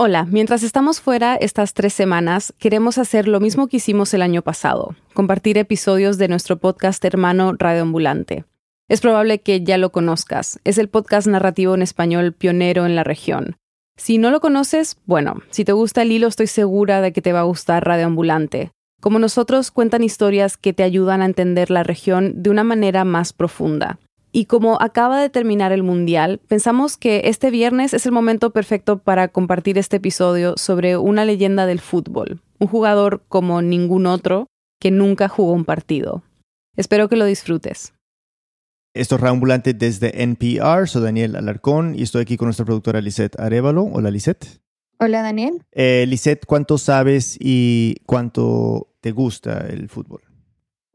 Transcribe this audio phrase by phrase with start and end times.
[0.00, 4.42] Hola, mientras estamos fuera estas tres semanas, queremos hacer lo mismo que hicimos el año
[4.42, 8.44] pasado, compartir episodios de nuestro podcast hermano Radio Ambulante.
[8.86, 13.02] Es probable que ya lo conozcas, es el podcast narrativo en español pionero en la
[13.02, 13.56] región.
[13.96, 17.32] Si no lo conoces, bueno, si te gusta el hilo estoy segura de que te
[17.32, 18.70] va a gustar Radio Ambulante.
[19.00, 23.32] Como nosotros cuentan historias que te ayudan a entender la región de una manera más
[23.32, 23.98] profunda.
[24.38, 28.98] Y como acaba de terminar el Mundial, pensamos que este viernes es el momento perfecto
[29.00, 34.46] para compartir este episodio sobre una leyenda del fútbol, un jugador como ningún otro
[34.78, 36.22] que nunca jugó un partido.
[36.76, 37.94] Espero que lo disfrutes.
[38.94, 43.40] Esto es Ambulante desde NPR, soy Daniel Alarcón y estoy aquí con nuestra productora Lisette
[43.40, 43.90] Arevalo.
[43.92, 44.60] Hola Lisette.
[45.00, 45.64] Hola Daniel.
[45.72, 50.27] Eh, Lisette, ¿cuánto sabes y cuánto te gusta el fútbol?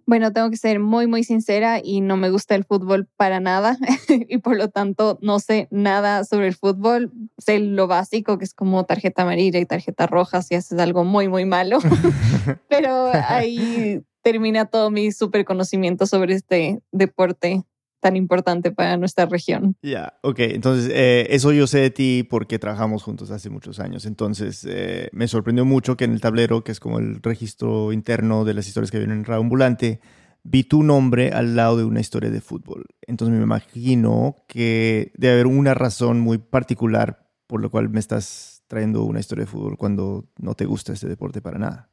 [0.06, 3.78] Bueno, tengo que ser muy, muy sincera y no me gusta el fútbol para nada
[4.10, 7.12] y por lo tanto no sé nada sobre el fútbol.
[7.38, 11.28] Sé lo básico, que es como tarjeta amarilla y tarjeta roja si haces algo muy,
[11.28, 11.80] muy malo.
[12.70, 17.64] Pero ahí termina todo mi super conocimiento sobre este deporte
[18.04, 19.76] tan importante para nuestra región.
[19.82, 20.40] Ya, ok.
[20.40, 24.06] Entonces, eh, eso yo sé de ti porque trabajamos juntos hace muchos años.
[24.06, 28.44] Entonces, eh, me sorprendió mucho que en el tablero, que es como el registro interno
[28.44, 30.02] de las historias que vienen en Radio Ambulante,
[30.44, 32.86] vi tu nombre al lado de una historia de fútbol.
[33.08, 38.64] Entonces, me imagino que debe haber una razón muy particular por la cual me estás
[38.67, 41.92] trayendo una historia de fútbol cuando no te gusta este deporte para nada.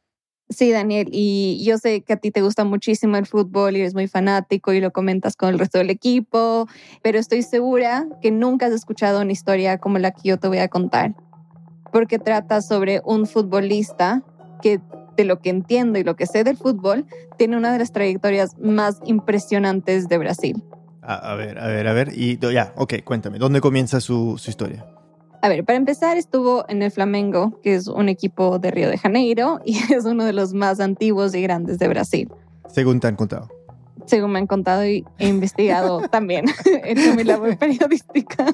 [0.51, 3.95] Sí, Daniel, y yo sé que a ti te gusta muchísimo el fútbol y eres
[3.95, 6.67] muy fanático y lo comentas con el resto del equipo,
[7.03, 10.59] pero estoy segura que nunca has escuchado una historia como la que yo te voy
[10.59, 11.15] a contar,
[11.93, 14.25] porque trata sobre un futbolista
[14.61, 14.81] que,
[15.17, 17.07] de lo que entiendo y lo que sé del fútbol,
[17.39, 20.65] tiene una de las trayectorias más impresionantes de Brasil.
[21.03, 24.85] A, ver, a ver, a ver, y ya, ok, cuéntame, ¿dónde comienza su, su historia?
[25.43, 28.99] A ver, para empezar, estuvo en el Flamengo, que es un equipo de Río de
[28.99, 32.29] Janeiro y es uno de los más antiguos y grandes de Brasil.
[32.69, 33.49] Según te han contado.
[34.07, 36.47] Según me han contado y he investigado también.
[36.85, 38.47] He hecho mi labor periodística.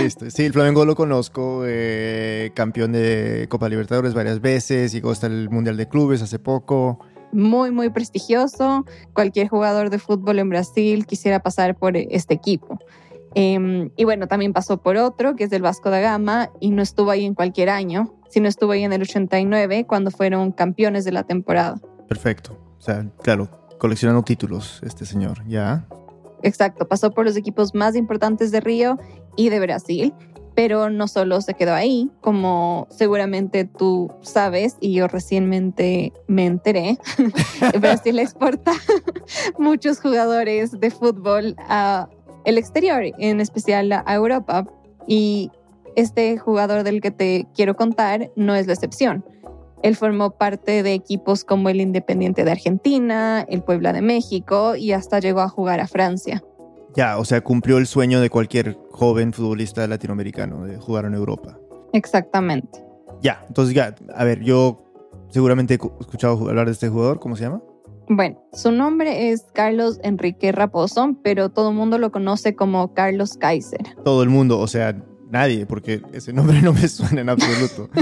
[0.00, 0.30] Listo.
[0.30, 5.50] Sí, el Flamengo lo conozco, eh, campeón de Copa Libertadores varias veces, llegó hasta el
[5.50, 6.98] Mundial de Clubes hace poco.
[7.32, 8.84] Muy, muy prestigioso.
[9.12, 12.78] Cualquier jugador de fútbol en Brasil quisiera pasar por este equipo.
[13.34, 16.82] Em, y bueno, también pasó por otro, que es del Vasco da Gama, y no
[16.82, 21.12] estuvo ahí en cualquier año, sino estuvo ahí en el 89, cuando fueron campeones de
[21.12, 21.80] la temporada.
[22.08, 22.58] Perfecto.
[22.78, 25.86] O sea, claro, coleccionando títulos este señor, ¿ya?
[26.42, 28.98] Exacto, pasó por los equipos más importantes de Río
[29.36, 30.14] y de Brasil,
[30.54, 36.98] pero no solo se quedó ahí, como seguramente tú sabes y yo recientemente me enteré,
[37.80, 38.72] Brasil exporta
[39.58, 42.08] muchos jugadores de fútbol a
[42.44, 44.66] el exterior, en especial a Europa.
[45.06, 45.50] Y
[45.96, 49.24] este jugador del que te quiero contar no es la excepción.
[49.82, 54.92] Él formó parte de equipos como el Independiente de Argentina, el Puebla de México y
[54.92, 56.42] hasta llegó a jugar a Francia.
[56.96, 61.58] Ya, o sea, cumplió el sueño de cualquier joven futbolista latinoamericano de jugar en Europa.
[61.92, 62.82] Exactamente.
[63.20, 64.82] Ya, entonces ya, a ver, yo
[65.28, 67.60] seguramente he escuchado hablar de este jugador, ¿cómo se llama?
[68.08, 73.36] Bueno, su nombre es Carlos Enrique Raposo, pero todo el mundo lo conoce como Carlos
[73.36, 73.80] Kaiser.
[74.04, 74.96] Todo el mundo, o sea,
[75.30, 77.88] nadie, porque ese nombre no me suena en absoluto.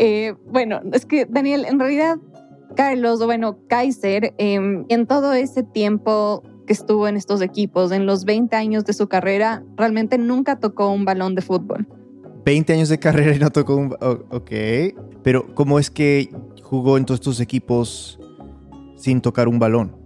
[0.00, 2.18] Eh, bueno, es que Daniel, en realidad,
[2.76, 8.06] Carlos, o bueno, Kaiser, em, en todo ese tiempo que estuvo en estos equipos, en
[8.06, 11.88] los 20 años de su carrera, realmente nunca tocó un balón de fútbol.
[12.44, 13.96] 20 años de carrera y no tocó un...
[14.30, 14.52] Ok,
[15.24, 16.30] pero ¿cómo es que
[16.62, 18.17] jugó en todos estos equipos
[18.98, 19.96] sin tocar un balón.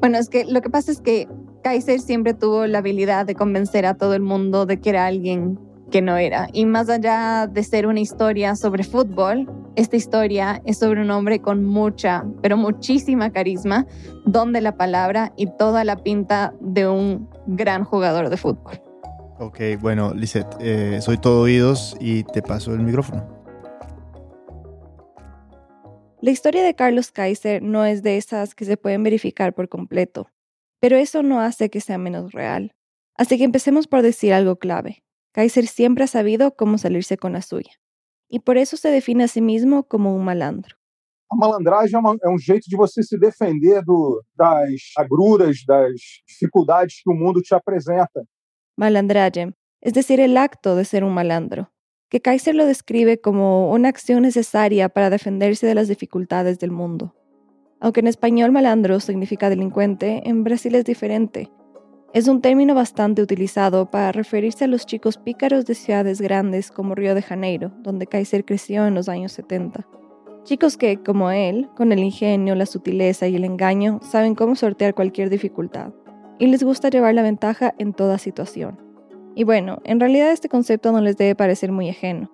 [0.00, 1.28] Bueno, es que lo que pasa es que
[1.62, 5.58] Kaiser siempre tuvo la habilidad de convencer a todo el mundo de que era alguien
[5.90, 6.48] que no era.
[6.52, 11.40] Y más allá de ser una historia sobre fútbol, esta historia es sobre un hombre
[11.40, 13.86] con mucha, pero muchísima carisma,
[14.24, 18.80] don de la palabra y toda la pinta de un gran jugador de fútbol.
[19.38, 23.37] Ok, bueno, Lisette, eh, soy todo oídos y te paso el micrófono.
[26.20, 30.28] La historia de Carlos Kaiser no es de esas que se pueden verificar por completo,
[30.80, 32.72] pero eso no hace que sea menos real.
[33.14, 35.04] Así que empecemos por decir algo clave.
[35.32, 37.70] Kaiser siempre ha sabido cómo salirse con la suya,
[38.28, 40.76] y por eso se define a sí mismo como un malandro.
[41.30, 43.84] A malandragem é, um jeito de você se defender
[44.34, 45.92] das agruras, das
[46.26, 48.24] dificuldades que o mundo te apresenta.
[48.76, 51.70] Malandragem, es decir, el acto de ser un malandro,
[52.08, 57.14] que Kaiser lo describe como una acción necesaria para defenderse de las dificultades del mundo.
[57.80, 61.50] Aunque en español malandro significa delincuente, en Brasil es diferente.
[62.14, 66.94] Es un término bastante utilizado para referirse a los chicos pícaros de ciudades grandes como
[66.94, 69.86] Río de Janeiro, donde Kaiser creció en los años 70.
[70.44, 74.94] Chicos que, como él, con el ingenio, la sutileza y el engaño, saben cómo sortear
[74.94, 75.92] cualquier dificultad,
[76.38, 78.87] y les gusta llevar la ventaja en toda situación.
[79.38, 82.28] Y bueno, en realidad este concepto no les debe parecer muy ajeno.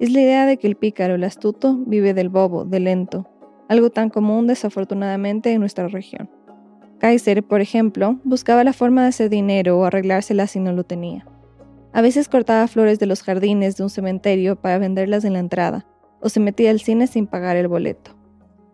[0.00, 3.24] Es la idea de que el pícaro, el astuto, vive del bobo, del lento,
[3.68, 6.28] algo tan común desafortunadamente en nuestra región.
[6.98, 11.24] Kaiser, por ejemplo, buscaba la forma de hacer dinero o arreglársela si no lo tenía.
[11.92, 15.86] A veces cortaba flores de los jardines de un cementerio para venderlas en la entrada,
[16.20, 18.10] o se metía al cine sin pagar el boleto.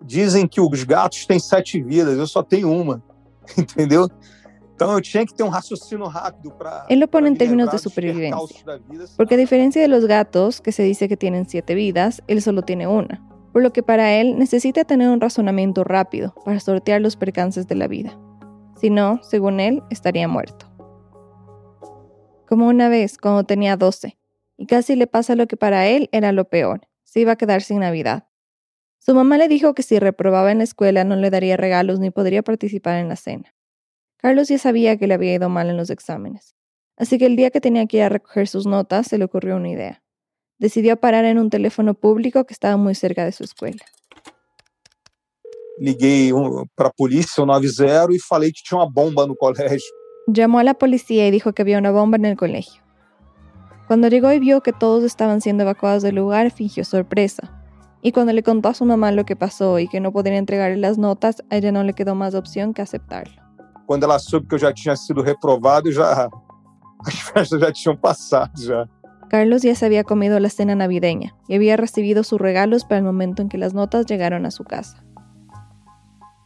[0.01, 3.03] Dizem que os gatos têm sete vidas, eu só tenho uma,
[3.59, 4.09] entendeu?
[4.77, 5.53] Ter um.
[6.89, 8.65] Él lo pone en términos de supervivencia,
[9.17, 12.63] porque a diferencia de los gatos, que se dice que tienen siete vidas, él solo
[12.63, 17.17] tiene una, por lo que para él necesita tener un razonamiento rápido para sortear los
[17.17, 18.19] percances de la vida.
[18.79, 20.67] Si no, según él, estaría muerto.
[22.47, 24.19] Como una vez, cuando tenía 12,
[24.59, 27.63] y casi le pasa lo que para él era lo peor, se iba a quedar
[27.63, 28.29] sin Navidad.
[28.99, 32.11] Su mamá le dijo que si reprobaba en la escuela no le daría regalos ni
[32.11, 33.56] podría participar en la cena.
[34.27, 36.57] Carlos ya sabía que le había ido mal en los exámenes,
[36.97, 39.55] así que el día que tenía que ir a recoger sus notas se le ocurrió
[39.55, 40.03] una idea.
[40.59, 43.85] Decidió parar en un teléfono público que estaba muy cerca de su escuela.
[45.79, 46.33] Liguei
[46.75, 49.95] para a polícia, o 90, e falei que tinha uma bomba no colégio.
[50.27, 52.83] Llamó a la policía y dijo que había una bomba en el colegio.
[53.87, 57.63] Cuando llegó y vio que todos estaban siendo evacuados del lugar, fingió sorpresa.
[58.03, 60.79] Y cuando le contó a su mamá lo que pasó y que no podría entregarle
[60.79, 63.46] las notas, a ella no le quedó más opción que aceptarlo.
[63.87, 66.29] Cuando ela soube que eu já tinha sido reprovado, já
[67.07, 68.89] as festas já tinham passado já.
[69.29, 73.05] Carlos ya se había comido la cena navideña y había recibido sus regalos para el
[73.05, 75.05] momento en que las notas llegaron a su casa.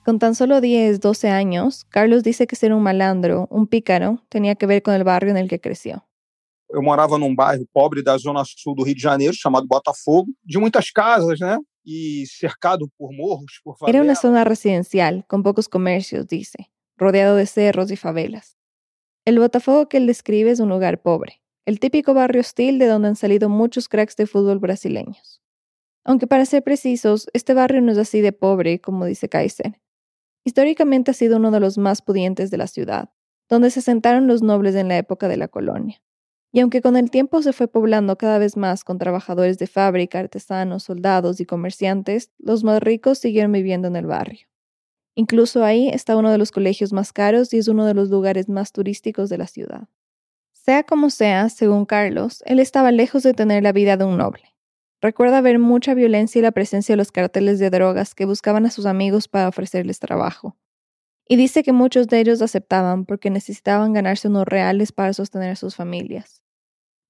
[0.05, 4.55] Con tan solo 10, 12 años, Carlos dice que ser un malandro, un pícaro, tenía
[4.55, 6.03] que ver con el barrio en el que creció.
[6.73, 10.57] Eu morava num bairro pobre da zona sul do Rio de Janeiro, chamado Botafogo, de
[10.57, 11.59] muitas casas, né?
[11.85, 13.97] E cercado por morros, por favelas.
[13.97, 16.71] Era una zona residencial, con pocos comercios, dice,
[17.01, 18.59] rodeado de cerros y favelas.
[19.25, 23.09] El Botafogo que él describe es un lugar pobre, el típico barrio hostil de donde
[23.09, 25.43] han salido muchos cracks de fútbol brasileños.
[26.05, 29.81] Aunque para ser precisos, este barrio no es así de pobre, como dice Kaiser.
[30.45, 33.11] Históricamente ha sido uno de los más pudientes de la ciudad,
[33.49, 36.03] donde se sentaron los nobles en la época de la colonia.
[36.53, 40.19] Y aunque con el tiempo se fue poblando cada vez más con trabajadores de fábrica,
[40.19, 44.50] artesanos, soldados y comerciantes, los más ricos siguieron viviendo en el barrio.
[45.15, 48.49] Incluso ahí está uno de los colegios más caros y es uno de los lugares
[48.49, 49.89] más turísticos de la ciudad.
[50.53, 54.55] Sea como sea, según Carlos, él estaba lejos de tener la vida de un noble.
[55.01, 58.71] Recuerda ver mucha violencia y la presencia de los carteles de drogas que buscaban a
[58.71, 60.57] sus amigos para ofrecerles trabajo.
[61.27, 65.57] Y dice que muchos de ellos aceptaban porque necesitaban ganarse unos reales para sostener a
[65.57, 66.43] sus familias.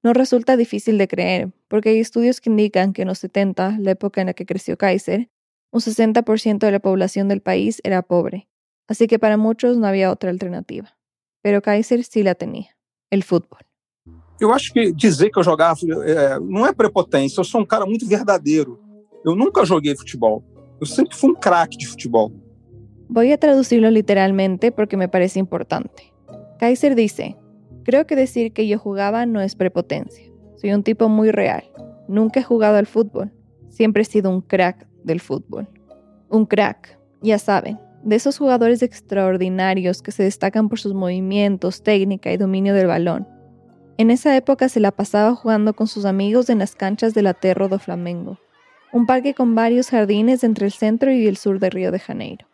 [0.02, 3.90] No resulta difícil de creer, porque hay estudios que indican que en los 70, la
[3.90, 5.28] época en la que creció Kaiser,
[5.72, 8.48] un 60% de la población del país era pobre,
[8.88, 10.96] así que para muchos no había otra alternativa.
[11.42, 12.76] Pero Kaiser sí la tenía,
[13.10, 13.60] el fútbol.
[14.40, 17.84] Eu acho que dizer que eu jogava é, não é prepotência, eu sou um cara
[17.84, 18.80] muito verdadeiro.
[19.22, 20.42] Eu nunca joguei futebol.
[20.80, 22.32] Eu sempre fui um craque de futebol.
[23.08, 26.10] Voy a traducirlo literalmente porque me parece importante.
[26.58, 27.36] Kaiser dice,
[27.84, 30.24] creo que decir que yo jugaba no es prepotencia.
[30.56, 31.64] Soy un tipo muy real.
[32.08, 33.30] Nunca he jugado al fútbol.
[33.68, 35.68] Siempre he sido un crack del fútbol.
[36.28, 42.32] Un crack, ya saben, de esos jugadores extraordinarios que se destacan por sus movimientos, técnica
[42.32, 43.26] y dominio del balón.
[43.98, 47.68] En esa época se la pasaba jugando con sus amigos en las canchas del Aterro
[47.68, 48.38] do Flamengo,
[48.92, 52.46] un parque con varios jardines entre el centro y el sur de Río de Janeiro.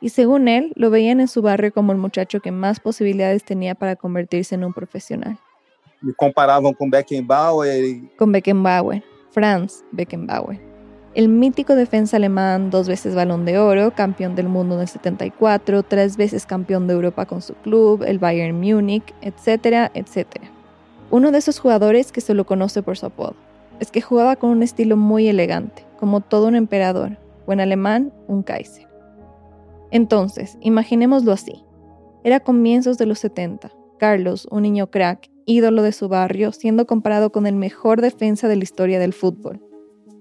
[0.00, 3.74] Y según él, lo veían en su barrio como el muchacho que más posibilidades tenía
[3.74, 5.38] para convertirse en un profesional.
[6.02, 7.70] Me comparavam com Beckenbauer.
[7.84, 10.60] e- Con Beckenbauer, Franz Beckenbauer.
[11.14, 15.84] El mítico defensa alemán, dos veces balón de oro, campeón del mundo en el 74,
[15.84, 20.50] tres veces campeón de Europa con su club, el Bayern Múnich, etcétera, etcétera.
[21.12, 23.36] Uno de esos jugadores que se lo conoce por su apodo.
[23.78, 27.16] Es que jugaba con un estilo muy elegante, como todo un emperador,
[27.46, 28.88] o en alemán, un Kaiser.
[29.92, 31.64] Entonces, imaginémoslo así.
[32.24, 33.70] Era comienzos de los 70.
[33.98, 38.56] Carlos, un niño crack, ídolo de su barrio, siendo comparado con el mejor defensa de
[38.56, 39.60] la historia del fútbol.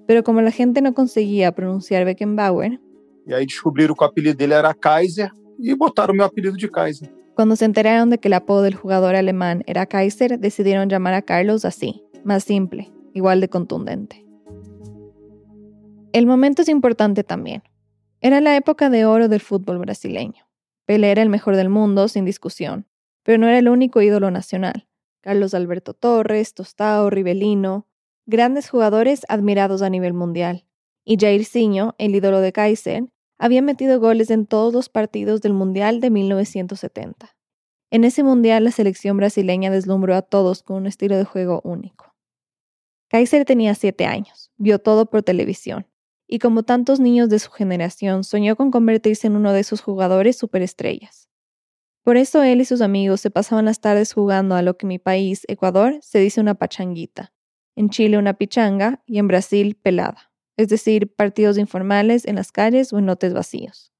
[0.07, 2.79] Pero como la gente no conseguía pronunciar Beckenbauer,
[3.25, 6.67] E aí descobriram que o apelido dele era Kaiser e botaram o meu apelido de
[6.69, 7.09] Kaiser.
[7.35, 11.21] cuando se enteraron de que el apodo del jugador alemán era Kaiser, decidieron llamar a
[11.21, 14.23] Carlos así, más simple, igual de contundente.
[16.11, 17.63] El momento es importante también.
[18.21, 20.45] Era la época de oro del fútbol brasileño.
[20.85, 22.85] Pelé era el mejor del mundo, sin discusión.
[23.23, 24.87] Pero no era el único ídolo nacional.
[25.21, 27.87] Carlos Alberto Torres, Tostao, Rivelino,
[28.25, 30.65] grandes jugadores admirados a nivel mundial.
[31.05, 33.03] Y Jairzinho, el ídolo de Kaiser,
[33.37, 37.35] había metido goles en todos los partidos del Mundial de 1970.
[37.91, 42.15] En ese Mundial la selección brasileña deslumbró a todos con un estilo de juego único.
[43.09, 45.87] Kaiser tenía siete años, vio todo por televisión,
[46.27, 50.37] y como tantos niños de su generación, soñó con convertirse en uno de esos jugadores
[50.37, 51.29] superestrellas.
[52.03, 54.89] Por eso él y sus amigos se pasaban las tardes jugando a lo que en
[54.89, 57.33] mi país, Ecuador, se dice una pachanguita,
[57.75, 62.93] en Chile una pichanga y en Brasil pelada es decir, partidos informales en las calles
[62.93, 63.91] o en lotes vacíos.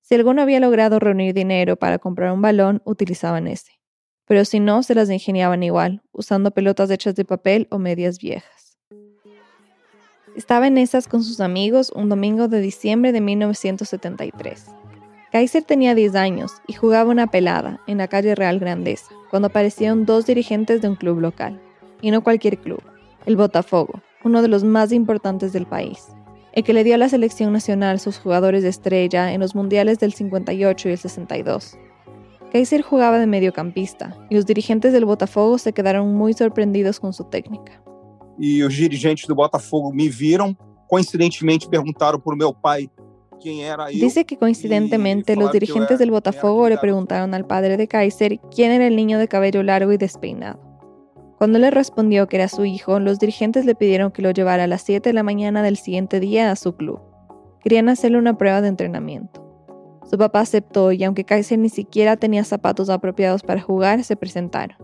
[0.00, 3.72] Si alguno había logrado reunir dinero para comprar un balón, utilizaban ese.
[4.26, 8.78] Pero si no, se las ingeniaban igual, usando pelotas hechas de papel o medias viejas.
[10.36, 14.66] Estaba en esas con sus amigos un domingo de diciembre de 1973.
[15.32, 20.06] Kaiser tenía 10 años y jugaba una pelada en la calle Real Grandeza, cuando aparecieron
[20.06, 21.60] dos dirigentes de un club local.
[22.00, 22.82] Y no cualquier club,
[23.28, 26.06] el Botafogo, uno de los más importantes del país,
[26.54, 29.98] el que le dio a la selección nacional sus jugadores de estrella en los mundiales
[29.98, 31.76] del 58 y el 62.
[32.50, 37.24] Kaiser jugaba de mediocampista y los dirigentes del Botafogo se quedaron muy sorprendidos con su
[37.24, 37.82] técnica.
[38.38, 40.56] Y los dirigentes del Botafogo me vieron,
[40.88, 42.90] coincidentemente preguntaron por mi pai
[43.42, 48.40] quién era Dice que coincidentemente los dirigentes del Botafogo le preguntaron al padre de Kaiser
[48.50, 50.67] quién era el niño de cabello largo y despeinado.
[51.38, 54.66] Cuando le respondió que era su hijo, los dirigentes le pidieron que lo llevara a
[54.66, 57.00] las 7 de la mañana del siguiente día a su club.
[57.62, 59.44] Querían hacerle una prueba de entrenamiento.
[60.10, 64.76] Su papá aceptó y aunque Kaiser ni siquiera tenía zapatos apropiados para jugar, se presentaron.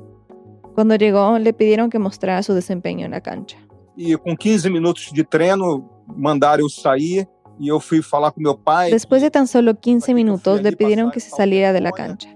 [0.76, 3.58] Cuando llegó, le pidieron que mostrara su desempeño en la cancha.
[3.96, 7.26] Y con 15 minutos de treino, mandaron salir
[7.58, 8.92] y yo fui a hablar con mi pai.
[8.92, 12.28] Después de tan solo 15 minutos, le pidieron que se saliera de la cancha.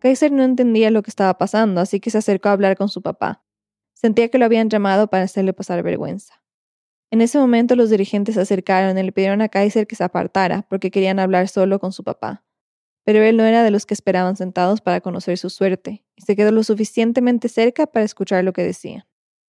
[0.00, 3.02] Kaiser no entendía lo que estaba pasando, así que se acercó a hablar con su
[3.02, 3.44] papá.
[3.94, 6.42] Sentía que lo habían llamado para hacerle pasar vergüenza.
[7.12, 10.66] En ese momento los dirigentes se acercaron y le pidieron a Kaiser que se apartara
[10.68, 12.44] porque querían hablar solo con su papá.
[13.04, 16.36] Pero él no era de los que esperaban sentados para conocer su suerte y se
[16.36, 19.04] quedó lo suficientemente cerca para escuchar lo que decían.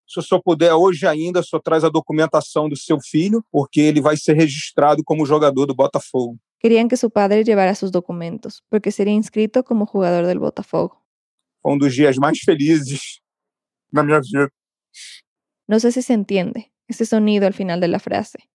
[0.07, 4.01] Se o senhor puder, hoje ainda, só traz a documentação do seu filho, porque ele
[4.01, 6.37] vai ser registrado como jogador do Botafogo.
[6.61, 11.03] Querían que su padre llevara sus documentos, porque sería inscrito como jugador del Botafogo.
[11.61, 13.21] Fue um dos días más felices
[13.91, 14.49] na minha vida.
[15.67, 18.49] No sé si se entiende ese sonido al final de la frase.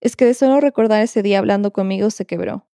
[0.00, 2.68] Es que de solo recordar ese día hablando conmigo se quebró.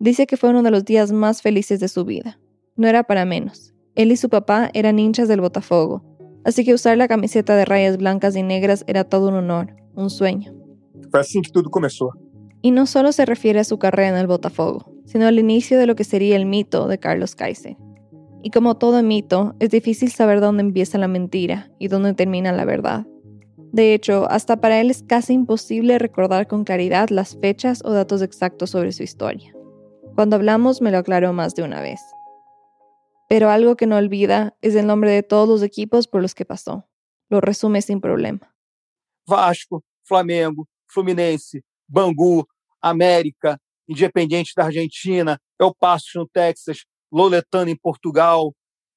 [0.00, 2.40] Dice que fue uno de los días más felices de su vida.
[2.76, 3.74] No era para menos.
[3.94, 6.04] Él y su papá eran hinchas del Botafogo,
[6.44, 10.10] así que usar la camiseta de rayas blancas y negras era todo un honor, un
[10.10, 10.54] sueño.
[11.10, 12.10] Fue así que todo comenzó.
[12.62, 15.86] Y no solo se refiere a su carrera en el Botafogo, sino al inicio de
[15.86, 17.76] lo que sería el mito de Carlos Kaiser.
[18.42, 22.64] Y como todo mito, es difícil saber dónde empieza la mentira y dónde termina la
[22.64, 23.06] verdad.
[23.72, 28.22] De hecho, hasta para él es casi imposible recordar con claridad las fechas o datos
[28.22, 29.54] exactos sobre su historia.
[30.14, 32.00] Cuando hablamos me lo aclaró más de una vez.
[33.28, 36.46] Pero algo que no olvida es el nombre de todos los equipos por los que
[36.46, 36.88] pasó.
[37.28, 38.54] Lo resume sin problema.
[39.26, 42.46] Vasco, Flamengo, Fluminense, Bangu,
[42.80, 48.52] América, Independiente da Argentina, El Paso no Texas, Loletano em Portugal,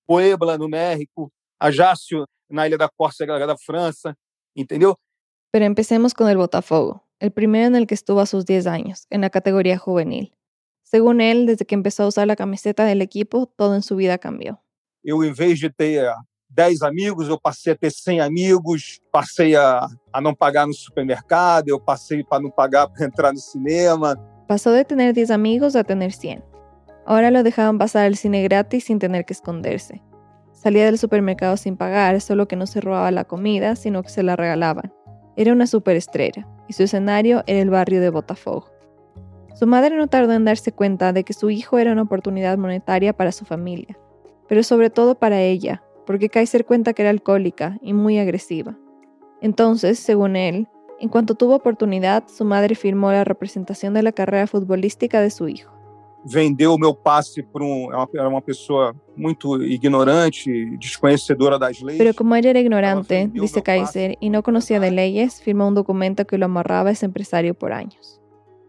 [0.06, 4.14] Puebla no México, Ajaccio na Ilha da Córcega da França,
[4.54, 4.98] entendeu?
[5.52, 9.08] Pero empecemos con el Botafogo, el primero en el que estuvo a sus 10 años,
[9.10, 10.34] en la categoría juvenil.
[10.84, 14.18] Según él, desde que empezó a usar la camiseta del equipo, todo en su vida
[14.18, 14.62] cambió.
[15.04, 16.14] Eu, em vez de ter
[16.54, 21.70] 10 amigos, eu passei a ter 100 amigos, passei a, a não pagar no supermercado,
[21.70, 24.18] eu passei para não pagar para entrar no cinema.
[24.48, 26.44] Pasó de tener 10 amigos a tener 100.
[27.06, 30.02] Ahora lo dejaban pasar al cine gratis sin tener que esconderse.
[30.52, 34.22] Salía del supermercado sin pagar, solo que no se robaba la comida, sino que se
[34.22, 34.94] la regalaban.
[35.38, 38.70] Era una superestrella, y su escenario era el barrio de Botafogo.
[39.56, 43.14] Su madre no tardó en darse cuenta de que su hijo era una oportunidad monetaria
[43.14, 43.98] para su familia,
[44.48, 48.78] pero sobre todo para ella, porque Kaiser cuenta que era alcohólica y muy agresiva.
[49.42, 50.68] Entonces, según él,
[51.00, 55.48] en cuanto tuvo oportunidad, su madre firmó la representación de la carrera futbolística de su
[55.48, 55.72] hijo.
[56.24, 61.98] Vendeu meu passe por um, era uma pessoa muito ignorante, desconhecedora das leis.
[61.98, 66.26] Pero como ella era ignorante, dice Kaiser, y no conocía de leyes, firmó un documento
[66.26, 68.22] que lo amarraba a ese empresario por años.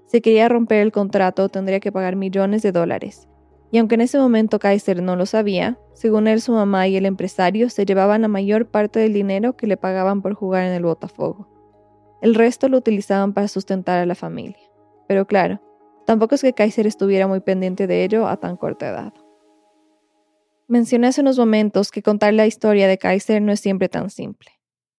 [0.07, 3.29] Si quería romper el contrato, tendría que pagar millones de dólares,
[3.73, 7.07] y aunque en ese momento Kaiser no lo sabía, según él su mamá y el
[7.07, 10.83] empresario se llevaban la mayor parte del dinero que le pagaban por jugar en el
[10.85, 11.49] Botafogo.
[12.21, 14.61] El resto lo utilizaban para sustentar a la familia.
[15.09, 15.61] Pero claro,
[16.05, 19.15] tampoco es que Kaiser estuviera muy pendiente de ello a tan corta edad.
[20.69, 24.51] Mencioné hace unos momentos que contar la historia de Kaiser no es siempre tan simple.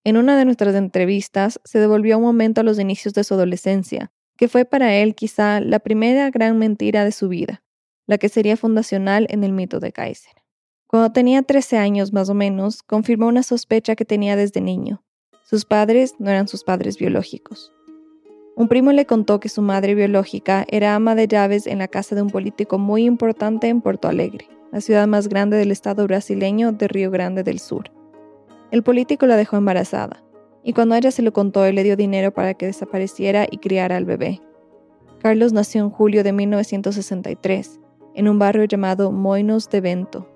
[0.04, 4.12] En una de nuestras entrevistas se devolvió un momento a los inicios de su adolescencia,
[4.36, 7.63] que fue para él quizá la primera gran mentira de su vida,
[8.08, 10.34] la que sería fundacional en el mito de Kaiser.
[10.88, 15.04] Cuando tenía 13 años más o menos, confirmó una sospecha que tenía desde niño.
[15.44, 17.72] Sus padres no eran sus padres biológicos.
[18.56, 22.14] Un primo le contó que su madre biológica era ama de llaves en la casa
[22.16, 26.72] de un político muy importante en Porto Alegre, la ciudad más grande del estado brasileño
[26.72, 27.92] de Río Grande del Sur.
[28.70, 30.24] El político la dejó embarazada,
[30.64, 33.98] y cuando ella se lo contó, él le dio dinero para que desapareciera y criara
[33.98, 34.42] al bebé.
[35.20, 37.80] Carlos nació en julio de 1963,
[38.16, 40.28] en un barrio llamado Moinos de Vento.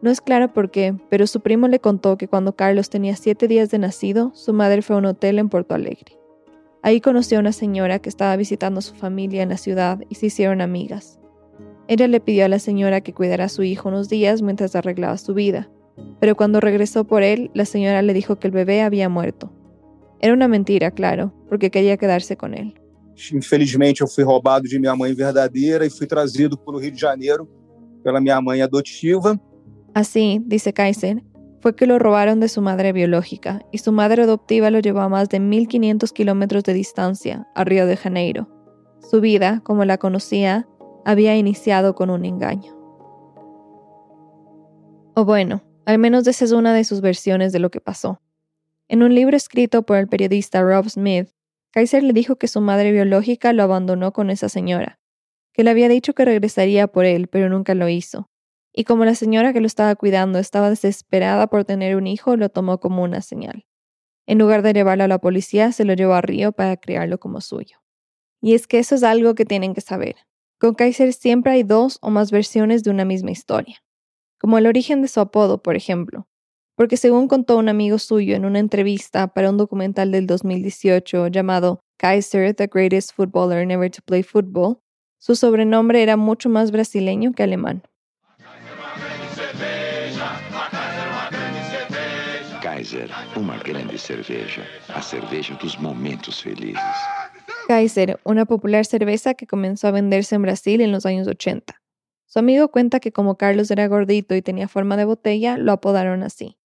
[0.00, 3.48] No es claro por qué, pero su primo le contó que cuando Carlos tenía siete
[3.48, 6.18] días de nacido, su madre fue a un hotel en Porto Alegre.
[6.82, 10.14] Ahí conoció a una señora que estaba visitando a su familia en la ciudad y
[10.14, 11.18] se hicieron amigas.
[11.88, 15.18] Ella le pidió a la señora que cuidara a su hijo unos días mientras arreglaba
[15.18, 15.68] su vida,
[16.20, 19.50] pero cuando regresó por él, la señora le dijo que el bebé había muerto.
[20.20, 22.80] Era una mentira, claro, porque quería quedarse con él.
[23.32, 27.00] Infelizmente, eu fui roubado de minha mãe verdadeira e fui trazido para o Rio de
[27.00, 27.48] Janeiro
[28.02, 29.38] pela minha mãe adotiva.
[29.94, 31.22] Así, dice Kaiser,
[31.60, 35.08] fue que lo robaron de su madre biológica y su madre adoptiva lo llevó a
[35.08, 38.48] más de 1500 kilómetros de distancia, a Río de Janeiro.
[39.00, 40.68] Su vida, como la conocía,
[41.04, 42.76] había iniciado con un engaño.
[45.14, 48.20] O bueno, al menos esa es una de sus versiones de lo que pasó.
[48.88, 51.28] En un libro escrito por el periodista Rob Smith,
[51.78, 54.98] Kaiser le dijo que su madre biológica lo abandonó con esa señora,
[55.54, 58.28] que le había dicho que regresaría por él, pero nunca lo hizo,
[58.72, 62.48] y como la señora que lo estaba cuidando estaba desesperada por tener un hijo, lo
[62.48, 63.64] tomó como una señal.
[64.26, 67.40] En lugar de llevarlo a la policía, se lo llevó a Río para criarlo como
[67.40, 67.78] suyo.
[68.40, 70.16] Y es que eso es algo que tienen que saber.
[70.58, 73.84] Con Kaiser siempre hay dos o más versiones de una misma historia,
[74.40, 76.26] como el origen de su apodo, por ejemplo,
[76.78, 81.80] porque según contó un amigo suyo en una entrevista para un documental del 2018 llamado
[81.96, 84.78] Kaiser, the Greatest Footballer Never to Play Football,
[85.18, 87.82] su sobrenombre era mucho más brasileño que alemán.
[92.62, 94.62] Kaiser, uma grande cerveja,
[94.94, 96.44] a cerveja dos momentos.
[97.66, 101.74] Kaiser, una popular cerveza que comenzó a venderse en Brasil en los años 80.
[102.26, 106.22] Su amigo cuenta que como Carlos era gordito y tenía forma de botella, lo apodaron
[106.22, 106.57] así.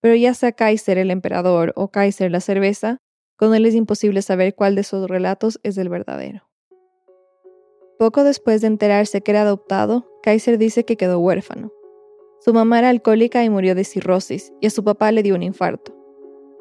[0.00, 2.98] Pero ya sea Kaiser el emperador o Kaiser la cerveza,
[3.36, 6.48] con él es imposible saber cuál de sus relatos es el verdadero.
[7.98, 11.72] Poco después de enterarse que era adoptado, Kaiser dice que quedó huérfano.
[12.40, 15.42] Su mamá era alcohólica y murió de cirrosis, y a su papá le dio un
[15.42, 15.94] infarto.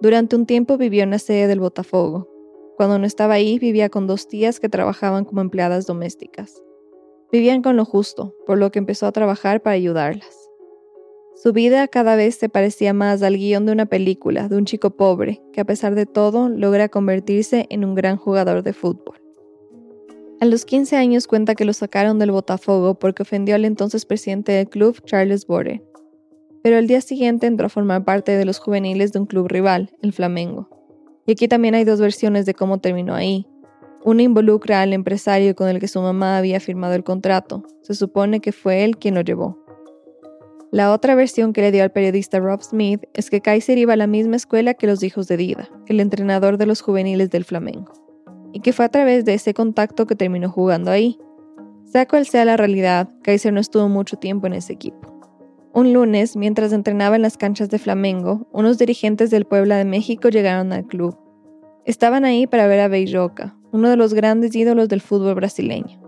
[0.01, 2.29] Durante un tiempo vivió en la sede del Botafogo.
[2.77, 6.61] Cuando no estaba ahí, vivía con dos tías que trabajaban como empleadas domésticas.
[7.31, 10.44] Vivían con lo justo, por lo que empezó a trabajar para ayudarlas.
[11.35, 14.91] Su vida cada vez se parecía más al guion de una película de un chico
[14.91, 19.21] pobre que a pesar de todo logra convertirse en un gran jugador de fútbol.
[20.39, 24.53] A los 15 años cuenta que lo sacaron del Botafogo porque ofendió al entonces presidente
[24.53, 25.83] del club, Charles Bore.
[26.63, 29.91] Pero el día siguiente entró a formar parte de los juveniles de un club rival,
[30.01, 30.69] el Flamengo.
[31.25, 33.45] Y aquí también hay dos versiones de cómo terminó ahí.
[34.05, 37.63] Una involucra al empresario con el que su mamá había firmado el contrato.
[37.81, 39.64] Se supone que fue él quien lo llevó.
[40.75, 43.95] La otra versión que le dio al periodista Rob Smith es que Kaiser iba a
[43.95, 47.93] la misma escuela que los hijos de Dida, el entrenador de los juveniles del Flamengo
[48.51, 51.17] y que fue a través de ese contacto que terminó jugando ahí.
[51.85, 55.17] Sea cual sea la realidad, Kaiser no estuvo mucho tiempo en ese equipo.
[55.73, 60.27] Un lunes, mientras entrenaba en las canchas de Flamengo, unos dirigentes del Puebla de México
[60.27, 61.17] llegaron al club.
[61.85, 66.01] Estaban ahí para ver a Beiroca, uno de los grandes ídolos del fútbol brasileño.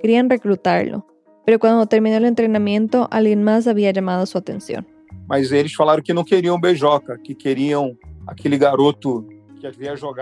[0.00, 1.06] Querían reclutarlo,
[1.46, 4.86] pero cuando terminó el entrenamiento, alguien más había llamado su atención.
[5.26, 9.24] Mas eles falaram que não queriam Beijoca, que queriam aquele garoto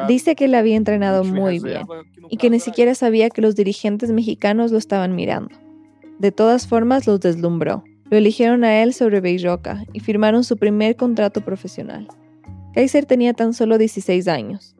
[0.07, 1.83] Dice que él había entrenado muy bien
[2.31, 5.55] y que ni siquiera sabía que los dirigentes mexicanos lo estaban mirando.
[6.19, 7.85] De todas formas, los deslumbró.
[8.11, 12.07] Lo eligieron a él sobre Beijoca y firmaron su primer contrato profesional.
[12.75, 14.77] Kaiser tenía tan solo 16 años.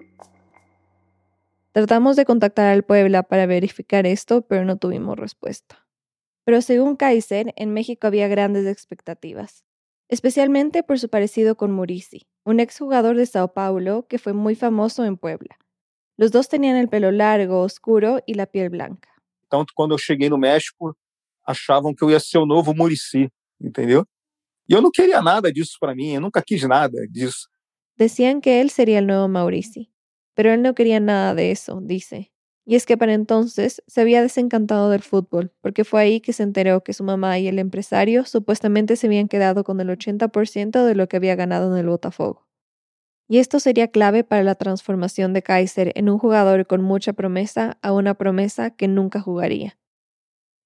[1.73, 5.84] Tratamos de contactar al Puebla para verificar esto, pero no tuvimos respuesta.
[6.45, 9.65] Pero según Kaiser, en México había grandes expectativas,
[10.09, 15.05] especialmente por su parecido con Murici, un exjugador de Sao Paulo que fue muy famoso
[15.05, 15.59] en Puebla.
[16.17, 19.11] Los dos tenían el pelo largo, oscuro y la piel blanca.
[19.49, 20.97] Tanto quando eu cheguei no México,
[21.47, 23.31] achavam que eu ia ser o novo Murici,
[23.61, 24.07] entendeu?
[24.69, 27.49] E eu não queria nada disso para mim, eu nunca quis nada disso.
[27.97, 29.93] Decían que él sería el nuevo Maurici,
[30.35, 32.33] pero él no quería nada de eso, dice.
[32.67, 36.43] Y es que para entonces se había desencantado del fútbol, porque fue ahí que se
[36.43, 40.95] enteró que su mamá y el empresario supuestamente se habían quedado con el 80% de
[40.95, 42.47] lo que había ganado en el Botafogo.
[43.29, 47.79] Y esto sería clave para la transformación de Kaiser en un jugador con mucha promesa
[47.83, 49.79] a una promesa que nunca jugaría.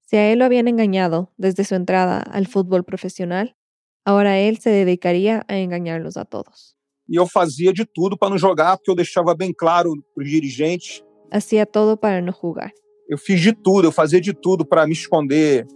[0.07, 3.57] Si a él lo habían engañado desde su entrada al fútbol profesional,
[4.05, 6.77] ahora él se dedicaría a engañarlos a todos.
[7.11, 10.31] E eu fazia de tudo para não jogar, porque eu deixava bem claro para os
[10.31, 12.73] dirigentes Hacía todo para no jugar.
[13.09, 15.67] eu fiz de tudo, eu fazia de tudo para me esconder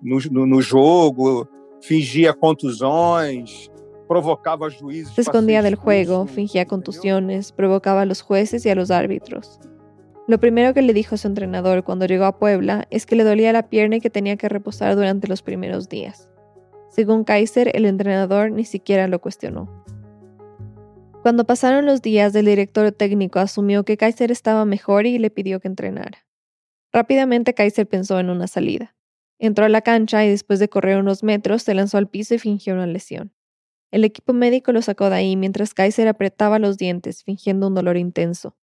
[0.00, 1.48] no, no, no jogo,
[1.82, 3.68] fingia contusões,
[4.06, 5.12] provocava juízes.
[5.14, 9.58] Se escondía del juego, fingía contusiones, provocaba a los jueces y a los árbitros.
[10.28, 13.52] Lo primero que le dijo su entrenador cuando llegó a Puebla es que le dolía
[13.52, 16.28] la pierna y que tenía que reposar durante los primeros días.
[16.90, 19.84] Según Kaiser, el entrenador ni siquiera lo cuestionó.
[21.28, 25.60] Cuando pasaron los días, el director técnico asumió que Kaiser estaba mejor y le pidió
[25.60, 26.26] que entrenara.
[26.90, 28.96] Rápidamente Kaiser pensó en una salida.
[29.38, 32.38] Entró a la cancha y después de correr unos metros se lanzó al piso y
[32.38, 33.34] fingió una lesión.
[33.90, 37.98] El equipo médico lo sacó de ahí mientras Kaiser apretaba los dientes, fingiendo un dolor
[37.98, 38.56] intenso.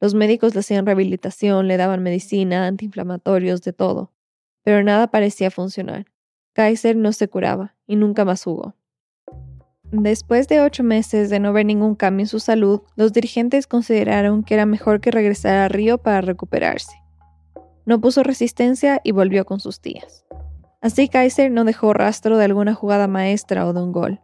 [0.00, 4.12] Los médicos le hacían rehabilitación, le daban medicina, antiinflamatorios, de todo.
[4.62, 6.06] Pero nada parecía funcionar.
[6.52, 8.76] Kaiser no se curaba y nunca más jugó.
[9.96, 14.42] Después de ocho meses de no ver ningún cambio en su salud, los dirigentes consideraron
[14.42, 17.00] que era mejor que regresara a Río para recuperarse.
[17.86, 20.24] No puso resistencia y volvió con sus tías.
[20.82, 24.20] Así Kaiser no dejó rastro de alguna jugada maestra o de un gol.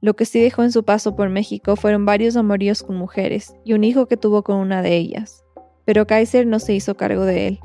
[0.00, 3.72] Lo que sí dejó en su paso por México fueron varios amoríos con mujeres y
[3.72, 5.44] un hijo que tuvo con una de ellas.
[5.84, 7.60] Pero Kaiser no se hizo cargo de él.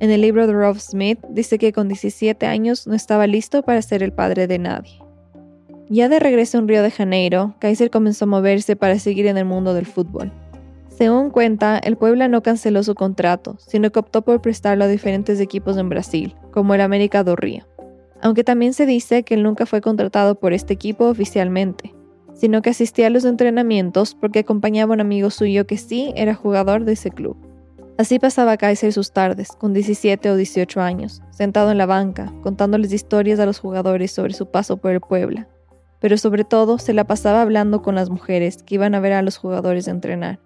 [0.00, 3.80] En el libro de Rob Smith dice que con 17 años no estaba listo para
[3.80, 5.05] ser el padre de nadie.
[5.88, 9.44] Ya de regreso en Río de Janeiro, Kaiser comenzó a moverse para seguir en el
[9.44, 10.32] mundo del fútbol.
[10.88, 15.38] Según cuenta, el Puebla no canceló su contrato, sino que optó por prestarlo a diferentes
[15.38, 17.66] equipos en Brasil, como el América do Río.
[18.20, 21.94] Aunque también se dice que él nunca fue contratado por este equipo oficialmente,
[22.34, 26.34] sino que asistía a los entrenamientos porque acompañaba a un amigo suyo que sí era
[26.34, 27.36] jugador de ese club.
[27.98, 32.92] Así pasaba Kaiser sus tardes, con 17 o 18 años, sentado en la banca, contándoles
[32.92, 35.48] historias a los jugadores sobre su paso por el Puebla.
[36.00, 39.22] Pero sobre todo se la pasaba hablando con las mujeres que iban a ver a
[39.22, 40.38] los jugadores entrenar.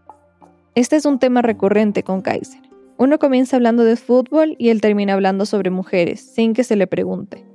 [0.75, 2.61] Este es un tema recurrente con Kaiser.
[2.97, 6.87] Uno comienza hablando de fútbol y él termina hablando sobre mujeres, sin que se le
[6.87, 7.47] pregunte.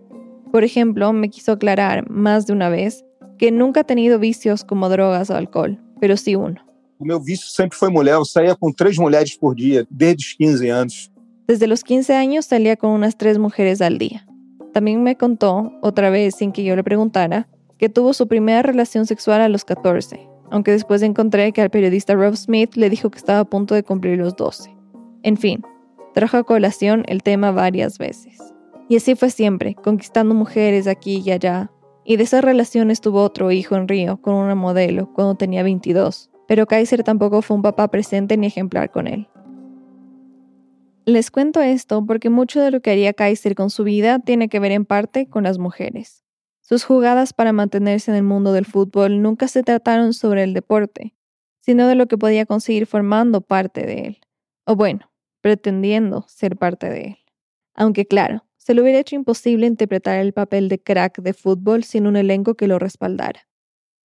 [0.51, 3.05] Por ejemplo, me quiso aclarar más de una vez
[3.37, 6.65] que nunca ha tenido vicios como drogas o alcohol, pero sí uno.
[6.97, 8.15] O meu vício sempre foi mulher.
[8.15, 11.11] Eu saía com três mulheres por dia, desde os 15 anos.
[11.47, 14.25] Desde los 15 años salía con unas tres mujeres al día.
[14.73, 19.05] También me contó, otra vez sin que yo le preguntara, que tuvo su primera relación
[19.05, 23.17] sexual a los 14, aunque después encontré que al periodista Rob Smith le dijo que
[23.17, 24.75] estaba a punto de cumplir los 12.
[25.23, 25.63] En fin,
[26.13, 28.53] trajo a colación el tema varias veces.
[28.87, 31.71] Y así fue siempre, conquistando mujeres aquí y allá.
[32.03, 36.29] Y de esas relaciones tuvo otro hijo en Río con una modelo cuando tenía 22,
[36.47, 39.27] pero Kaiser tampoco fue un papá presente ni ejemplar con él.
[41.05, 44.59] Les cuento esto porque mucho de lo que haría Kaiser con su vida tiene que
[44.59, 46.24] ver en parte con las mujeres.
[46.67, 51.13] Sus jugadas para mantenerse en el mundo del fútbol nunca se trataron sobre el deporte,
[51.59, 54.21] sino de lo que podía conseguir formando parte de él,
[54.65, 57.17] o bueno, pretendiendo ser parte de él.
[57.75, 62.07] Aunque claro, se le hubiera hecho imposible interpretar el papel de crack de fútbol sin
[62.07, 63.47] un elenco que lo respaldara.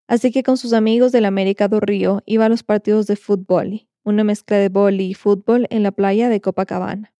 [0.07, 3.87] Así que con sus amigos del América do Río iba a los partidos de fútbol,
[4.03, 7.11] una mezcla de boli y fútbol en la playa de Copacabana.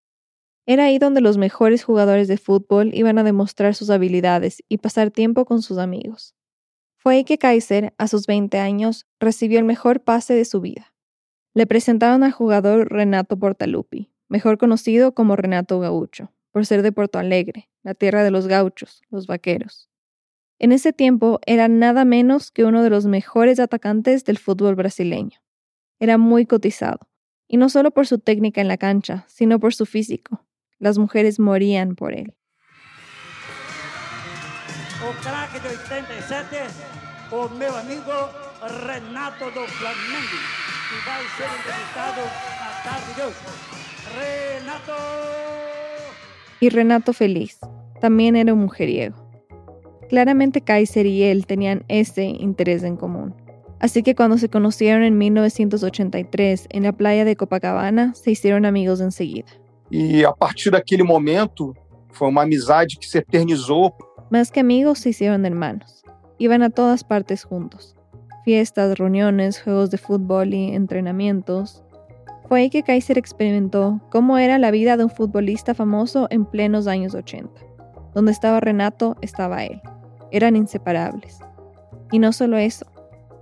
[0.71, 5.11] Era ahí donde los mejores jugadores de fútbol iban a demostrar sus habilidades y pasar
[5.11, 6.33] tiempo con sus amigos.
[6.95, 10.93] Fue ahí que Kaiser, a sus 20 años, recibió el mejor pase de su vida.
[11.53, 17.19] Le presentaron al jugador Renato Portaluppi, mejor conocido como Renato Gaucho, por ser de Porto
[17.19, 19.89] Alegre, la tierra de los gauchos, los vaqueros.
[20.57, 25.41] En ese tiempo era nada menos que uno de los mejores atacantes del fútbol brasileño.
[25.99, 27.09] Era muy cotizado,
[27.45, 30.45] y no solo por su técnica en la cancha, sino por su físico.
[30.81, 32.33] Las mujeres morían por él.
[35.03, 36.57] o craque de 87,
[37.31, 38.13] o meu amigo
[38.85, 40.37] Renato do Flamengo,
[40.87, 43.47] que vai ser entrevistado a tarde de hoje.
[44.15, 44.93] Renato!
[46.59, 47.59] Y Renato feliz.
[47.99, 49.15] También era un mujeriego.
[50.09, 53.33] Claramente Kaiser y él tenían ese interés en común.
[53.79, 59.01] Así que cuando se conocieron en 1983 en la playa de Copacabana, se hicieron amigos
[59.01, 59.60] enseguida.
[59.91, 61.75] E a partir daquele momento,
[62.13, 63.93] foi uma amizade que se eternizou.
[64.29, 66.01] Más que amigos, se hicieron hermanos.
[66.37, 67.93] Iban a todas partes juntos.
[68.45, 71.83] Fiestas, reuniones, juegos de fútbol y entrenamientos.
[72.47, 76.87] Fue ahí que Kaiser experimentó cómo era la vida de un futbolista famoso en plenos
[76.87, 77.49] años 80.
[78.13, 79.81] Donde estaba Renato, estaba él.
[80.31, 81.39] Eran inseparables.
[82.11, 82.85] Y no solo eso,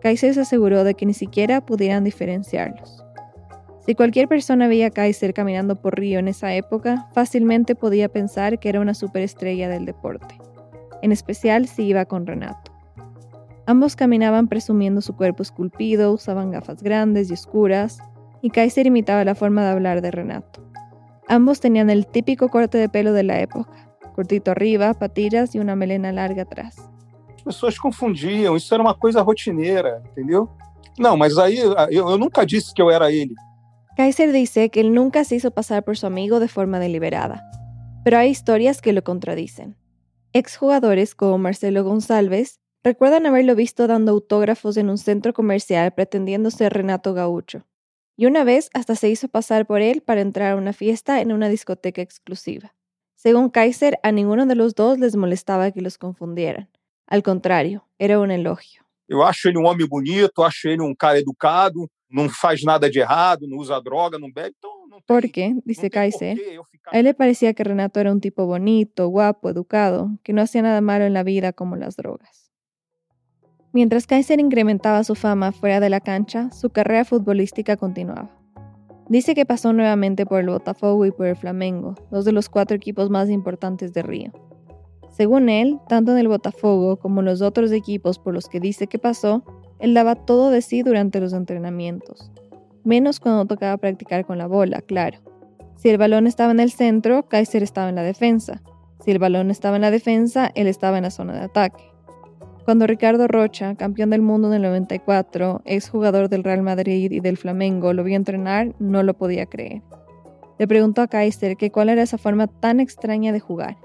[0.02, 3.04] Kaiser se aseguró de que ni siquiera pudieran diferenciarlos.
[3.89, 8.60] Si cualquier persona veía a Kaiser caminando por Río en esa época, fácilmente podía pensar
[8.60, 10.38] que era una superestrella del deporte,
[11.02, 12.71] en especial si iba con Renato.
[13.65, 17.97] Ambos caminaban presumiendo su cuerpo esculpido, usaban gafas grandes y oscuras,
[18.43, 20.62] y Kaiser imitaba la forma de hablar de Renato.
[21.28, 23.71] Ambos tenían el típico corte de pelo de la época,
[24.13, 26.75] cortito arriba, patillas y una melena larga atrás.
[27.38, 30.47] As pessoas confundiam, isso era uma coisa rotineira, entendeu?
[30.99, 33.34] Não, mas aí eu, eu nunca disse que eu era ele.
[34.00, 37.44] Kaiser dice que él nunca se hizo pasar por su amigo de forma deliberada,
[38.06, 39.76] pero hay historias que lo contradicen.
[40.32, 46.72] Exjugadores como Marcelo González recuerdan haberlo visto dando autógrafos en un centro comercial pretendiendo ser
[46.72, 47.68] Renato Gaucho,
[48.16, 51.34] y una vez hasta se hizo pasar por él para entrar a una fiesta en
[51.34, 52.74] una discoteca exclusiva.
[53.16, 56.70] Según Kaiser, a ninguno de los dos les molestaba que los confundieran.
[57.06, 58.82] Al contrario, era un elogio.
[59.10, 63.00] Eu acho ele um homem bonito, acho ele um cara educado, não faz nada de
[63.00, 66.38] errado, não usa droga, não bebe, então não tem, Porque, dice Kaiser,
[66.88, 70.62] a él le parecía que Renato era un tipo bonito, guapo, educado, que no hacía
[70.62, 72.52] nada malo en la vida como las drogas.
[73.72, 78.36] Mientras Kaiser incrementaba su fama fuera de la cancha, su carrera futbolística continuaba.
[79.10, 82.76] Dice que pasó nuevamente por el Botafogo y por el Flamengo, dos de los cuatro
[82.76, 84.32] equipos más importantes de Río.
[85.12, 88.88] Según él, tanto en el Botafogo como en los otros equipos por los que dice
[88.88, 89.43] que pasó,
[89.80, 92.32] él daba todo de sí durante los entrenamientos.
[92.84, 95.20] Menos cuando tocaba practicar con la bola, claro.
[95.76, 98.62] Si el balón estaba en el centro, Kaiser estaba en la defensa.
[99.04, 101.84] Si el balón estaba en la defensa, él estaba en la zona de ataque.
[102.65, 107.38] Cuando Ricardo Rocha, campeón del mundo en el 94, exjugador del Real Madrid y del
[107.38, 109.82] Flamengo, lo vio entrenar, no lo podía creer.
[110.60, 113.78] Le preguntó a Kaiser que cuál era esa forma tan extraña de jugar.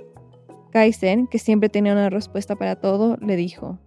[0.71, 3.79] Kaiser, que siempre tenía una respuesta para todo, le dijo,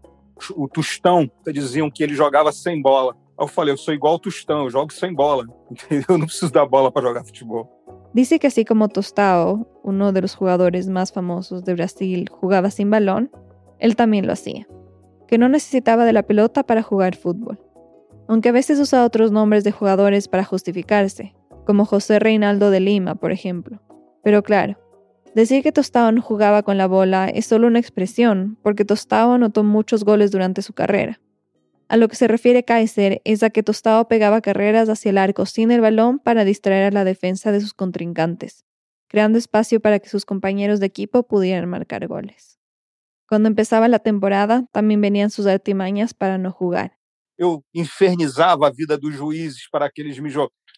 [0.56, 3.16] O Tostão diziam que ele jogava sem bola.
[3.38, 5.46] Aí eu falei, eu sou igual o Tostão, eu jogo sem bola.
[5.72, 6.06] Entendeu?
[6.10, 7.72] Eu não preciso da bola para jogar futebol.
[8.14, 12.90] Dice que así como Tostao, uno de los jugadores más famosos de Brasil, jugaba sin
[12.90, 13.30] balón,
[13.80, 14.68] él también lo hacía.
[15.28, 17.60] Que no necesitaba de la pelota para jugar fútbol.
[18.28, 23.16] Aunque a veces usa otros nombres de jugadores para justificarse, como José Reinaldo de Lima,
[23.16, 23.82] por ejemplo.
[24.24, 24.78] Pero claro,
[25.42, 29.64] decir que Tostao no jugaba con la bola es solo una expresión, porque Tostao anotó
[29.64, 31.20] muchos goles durante su carrera.
[31.90, 35.46] A lo que se refiere Kaiser es a que Tostao pegaba carreras hacia el arco
[35.46, 38.66] sin el balón para distraer a la defensa de sus contrincantes,
[39.08, 42.60] creando espacio para que sus compañeros de equipo pudieran marcar goles.
[43.30, 46.98] Cuando empezaba la temporada, también venían sus artimañas para no jugar.
[47.38, 50.30] Eu infernizava a vida dos juízes para que eles me,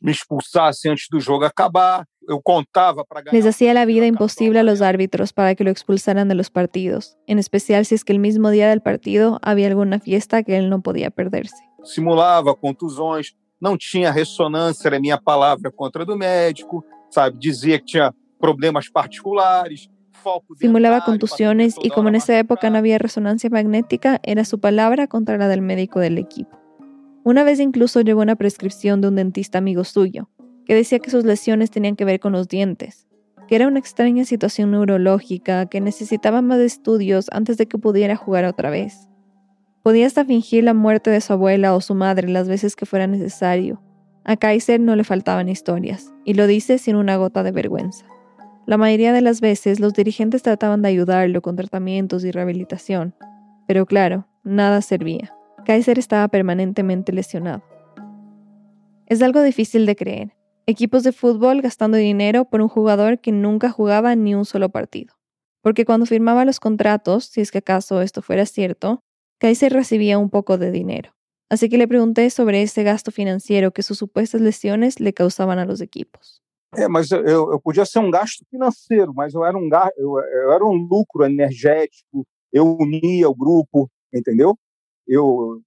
[0.02, 2.06] me expulsassem antes do jogo acabar.
[2.30, 3.24] Eu para.
[3.32, 7.18] Les hacía la vida imposible a los árbitros para que lo expulsaran de los partidos,
[7.26, 10.70] en especial si es que el mismo día del partido había alguna fiesta que él
[10.70, 11.58] no podía perderse.
[11.84, 17.38] Simulava contusões, não tinha ressonância, era minha palavra contra a do médico, sabe?
[17.40, 19.90] Dizia que tinha problemas particulares.
[20.60, 25.38] Simulaba contusiones y como en esa época no había resonancia magnética, era su palabra contra
[25.38, 26.60] la del médico del equipo.
[27.24, 30.30] Una vez incluso llevó una prescripción de un dentista amigo suyo,
[30.70, 33.08] que decía que sus lesiones tenían que ver con los dientes,
[33.48, 38.46] que era una extraña situación neurológica que necesitaba más estudios antes de que pudiera jugar
[38.46, 39.10] otra vez.
[39.82, 43.08] Podía hasta fingir la muerte de su abuela o su madre las veces que fuera
[43.08, 43.82] necesario.
[44.24, 48.06] A Kaiser no le faltaban historias, y lo dice sin una gota de vergüenza.
[48.68, 53.16] La mayoría de las veces los dirigentes trataban de ayudarlo con tratamientos y rehabilitación,
[53.66, 55.34] pero claro, nada servía.
[55.66, 57.64] Kaiser estaba permanentemente lesionado.
[59.08, 60.39] Es algo difícil de creer.
[60.70, 65.16] Equipos de fútbol gastando dinero por un jugador que nunca jugaba ni un solo partido.
[65.64, 69.02] Porque cuando firmaba los contratos, si es que acaso esto fuera cierto,
[69.40, 71.10] Kaiser recibía un poco de dinero.
[71.50, 75.66] Así que le pregunté sobre ese gasto financiero que sus supuestas lesiones le causaban a
[75.66, 76.40] los equipos.
[76.78, 80.20] É, mas eu, eu podia ser um gasto financeiro, mas eu era um, ga- eu,
[80.20, 84.56] eu era um lucro energético, eu unia o grupo, entendeu?
[85.08, 85.64] Eu.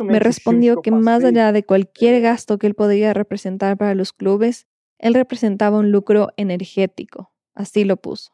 [0.00, 4.66] Me respondió que más allá de cualquier gasto que él podía representar para los clubes,
[4.98, 8.32] él representaba un lucro energético, así lo puso.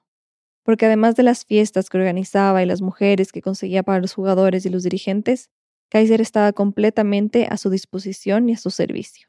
[0.62, 4.64] Porque además de las fiestas que organizaba y las mujeres que conseguía para los jugadores
[4.64, 5.50] y los dirigentes,
[5.90, 9.28] Kaiser estaba completamente a su disposición y a su servicio.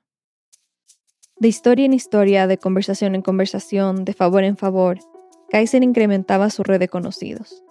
[1.37, 4.99] De historia en historia, de conversación en conversación, de favor en favor,
[5.49, 7.61] Kaiser incrementaba su red de conocidos.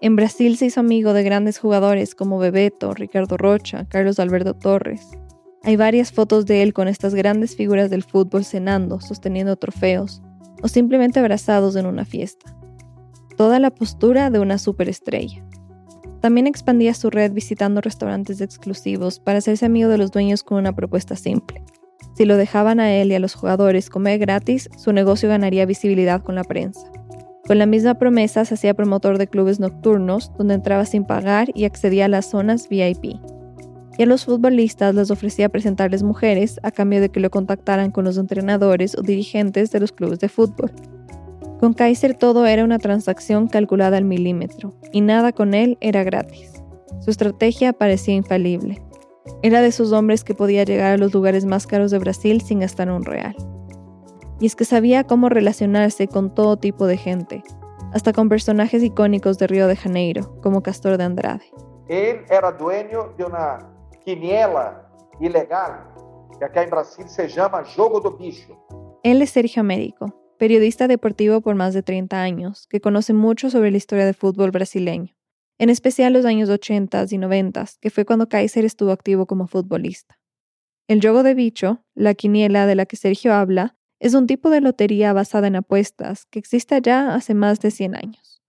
[0.00, 5.00] En Brasil se hizo amigo de grandes jugadores como Bebeto, Ricardo Rocha, Carlos Alberto Torres.
[5.62, 10.22] Hay varias fotos de él con estas grandes figuras del fútbol cenando, sosteniendo trofeos,
[10.62, 12.54] o simplemente abrazados en una fiesta.
[13.38, 15.42] Toda la postura de una superestrella.
[16.20, 20.74] También expandía su red visitando restaurantes exclusivos para hacerse amigo de los dueños con una
[20.74, 21.64] propuesta simple.
[22.16, 26.22] Si lo dejaban a él y a los jugadores comer gratis, su negocio ganaría visibilidad
[26.22, 26.90] con la prensa.
[27.46, 31.64] Con la misma promesa se hacía promotor de clubes nocturnos, donde entraba sin pagar y
[31.64, 33.20] accedía a las zonas VIP.
[33.98, 38.04] Y a los futbolistas les ofrecía presentarles mujeres a cambio de que lo contactaran con
[38.04, 40.72] los entrenadores o dirigentes de los clubes de fútbol.
[41.60, 46.64] Con Kaiser todo era una transacción calculada al milímetro, y nada con él era gratis.
[47.00, 48.82] Su estrategia parecía infalible.
[49.42, 52.58] Era de esos hombres que podía llegar a los lugares más caros de Brasil sin
[52.58, 53.36] gastar un real
[54.40, 57.42] y es que sabía cómo relacionarse con todo tipo de gente,
[57.92, 61.44] hasta con personajes icónicos de Río de Janeiro, como Castor de Andrade.
[61.88, 63.58] Él era dueño de una
[64.04, 64.88] quiniela
[65.20, 65.84] ilegal,
[66.38, 68.58] que acá en Brasil se llama Jogo do Bicho.
[69.02, 73.70] Él es Sergio Américo, periodista deportivo por más de 30 años, que conoce mucho sobre
[73.70, 75.14] la historia del fútbol brasileño,
[75.58, 80.18] en especial los años 80 y 90, que fue cuando Kaiser estuvo activo como futbolista.
[80.88, 84.60] El Jogo de Bicho, la quiniela de la que Sergio habla, es un tipo de
[84.60, 88.42] lotería basada en apuestas que existe ya hace más de 100 años.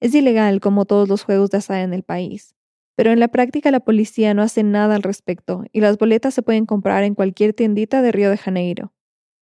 [0.00, 2.54] Es ilegal como todos los juegos de azar en el país,
[2.96, 6.42] pero en la práctica la policía no hace nada al respecto y las boletas se
[6.42, 8.92] pueden comprar en cualquier tiendita de Río de Janeiro.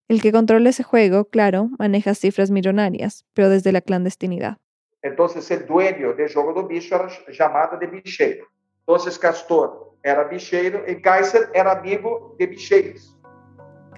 [0.09, 4.59] El que controla ese juego, claro, maneja cifras millonarias, pero desde la clandestinidad.
[5.03, 8.47] Entonces el dueño del Jogo do Bicho era llamado de bicheiro.
[8.81, 13.18] Entonces Castor era bicheiro y Kaiser era amigo de bicheiros.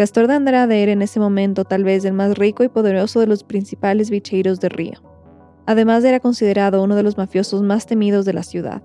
[0.01, 3.27] Castor de Andrade era en ese momento tal vez el más rico y poderoso de
[3.27, 4.95] los principales bicheiros de Río.
[5.67, 8.83] Además era considerado uno de los mafiosos más temidos de la ciudad.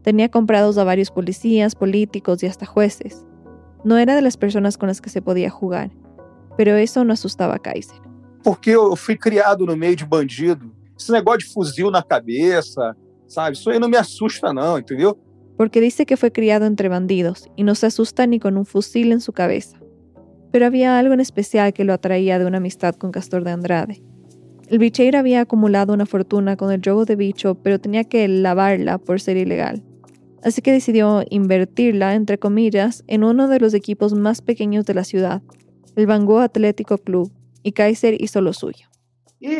[0.00, 3.26] Tenía comprados a varios policías, políticos y hasta jueces.
[3.84, 5.90] No era de las personas con las que se podía jugar,
[6.56, 8.00] pero eso no asustaba a Kaiser.
[8.42, 10.72] Porque eu fui criado no meio de bandido.
[10.98, 12.96] Esse negócio de fuzil na cabeça,
[13.28, 13.58] sabe?
[13.58, 15.18] Isso aí não me assusta não, entendeu?
[15.58, 19.12] Porque dice que fue criado entre bandidos y no se asusta ni con un fusil
[19.12, 19.76] en su cabeza
[20.56, 24.00] pero había algo en especial que lo atraía de una amistad con Castor de Andrade.
[24.70, 28.96] El bicheiro había acumulado una fortuna con el juego de bicho, pero tenía que lavarla
[28.96, 29.82] por ser ilegal.
[30.42, 35.04] Así que decidió invertirla, entre comillas, en uno de los equipos más pequeños de la
[35.04, 35.42] ciudad,
[35.94, 37.30] el Bangú Atlético Club,
[37.62, 38.88] y Kaiser hizo lo suyo.
[39.38, 39.58] Y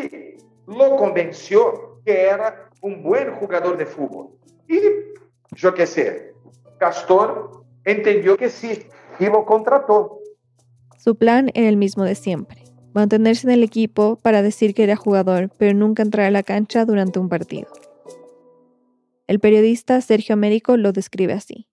[0.65, 4.29] lo convenció que era un buen jugador de fútbol.
[4.67, 4.79] Y
[5.55, 6.33] yo qué sé,
[6.79, 7.51] Castor
[7.85, 8.87] entendió que sí
[9.19, 10.16] y lo contrató.
[10.97, 14.95] Su plan era el mismo de siempre, mantenerse en el equipo para decir que era
[14.95, 17.69] jugador, pero nunca entrar a la cancha durante un partido.
[19.27, 21.67] El periodista Sergio Américo lo describe así.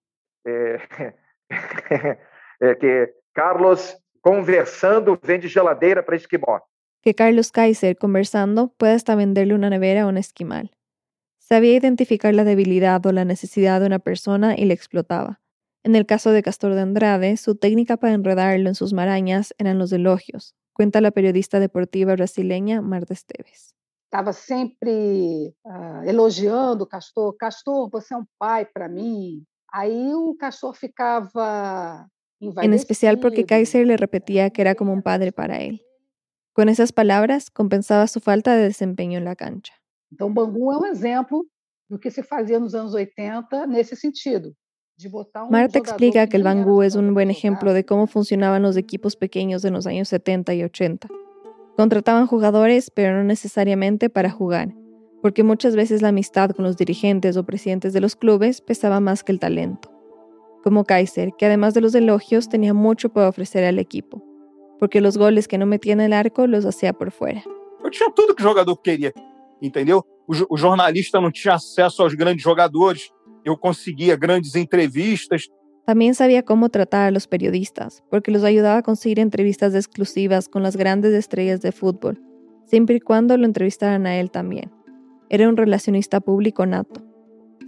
[0.44, 0.78] Eh,
[2.60, 6.62] eh, que Carlos conversando vende geladeira para esquimó.
[7.00, 10.70] Que Carlos Kaiser conversando puede hasta venderle una nevera a un esquimal.
[11.38, 15.40] Sabía identificar la debilidad o la necesidad de una persona y le explotaba.
[15.84, 19.78] En el caso de Castor de Andrade, su técnica para enredarlo en sus marañas eran
[19.78, 23.74] los elogios, cuenta la periodista deportiva brasileña Marta Esteves.
[24.06, 27.36] Estava sempre uh, elogiando o Castor.
[27.36, 29.44] Castor, você é um pai para mim.
[29.70, 32.08] Aí o Castor ficava
[32.40, 35.82] En especial porque Kaiser le repetía que era como un padre para él.
[36.54, 39.74] Con esas palabras compensaba su falta de desempeño en la cancha.
[40.12, 41.44] Então, Bangu é um exemplo
[41.90, 44.54] do que se fazia nos anos 80 nesse sentido.
[45.50, 49.64] Marta explica que el Bangú es un buen ejemplo de cómo funcionaban los equipos pequeños
[49.64, 51.08] en los años 70 y 80.
[51.76, 54.72] Contrataban jugadores, pero no necesariamente para jugar,
[55.20, 59.24] porque muchas veces la amistad con los dirigentes o presidentes de los clubes pesaba más
[59.24, 59.90] que el talento.
[60.62, 64.22] Como Kaiser, que además de los elogios tenía mucho para ofrecer al equipo,
[64.78, 67.42] porque los goles que no metía en el arco los hacía por fuera.
[67.82, 69.12] Eu tinha tudo que o jogador queria,
[69.60, 70.02] entendeu?
[70.26, 73.10] O, jornalista não tinha acesso aos grandes jogadores,
[73.44, 75.50] yo conseguía grandes entrevistas.
[75.86, 80.62] También sabía cómo tratar a los periodistas, porque los ayudaba a conseguir entrevistas exclusivas con
[80.62, 82.22] las grandes estrellas de fútbol,
[82.64, 84.72] siempre y cuando lo entrevistaran a él también.
[85.28, 87.02] Era un relacionista público nato.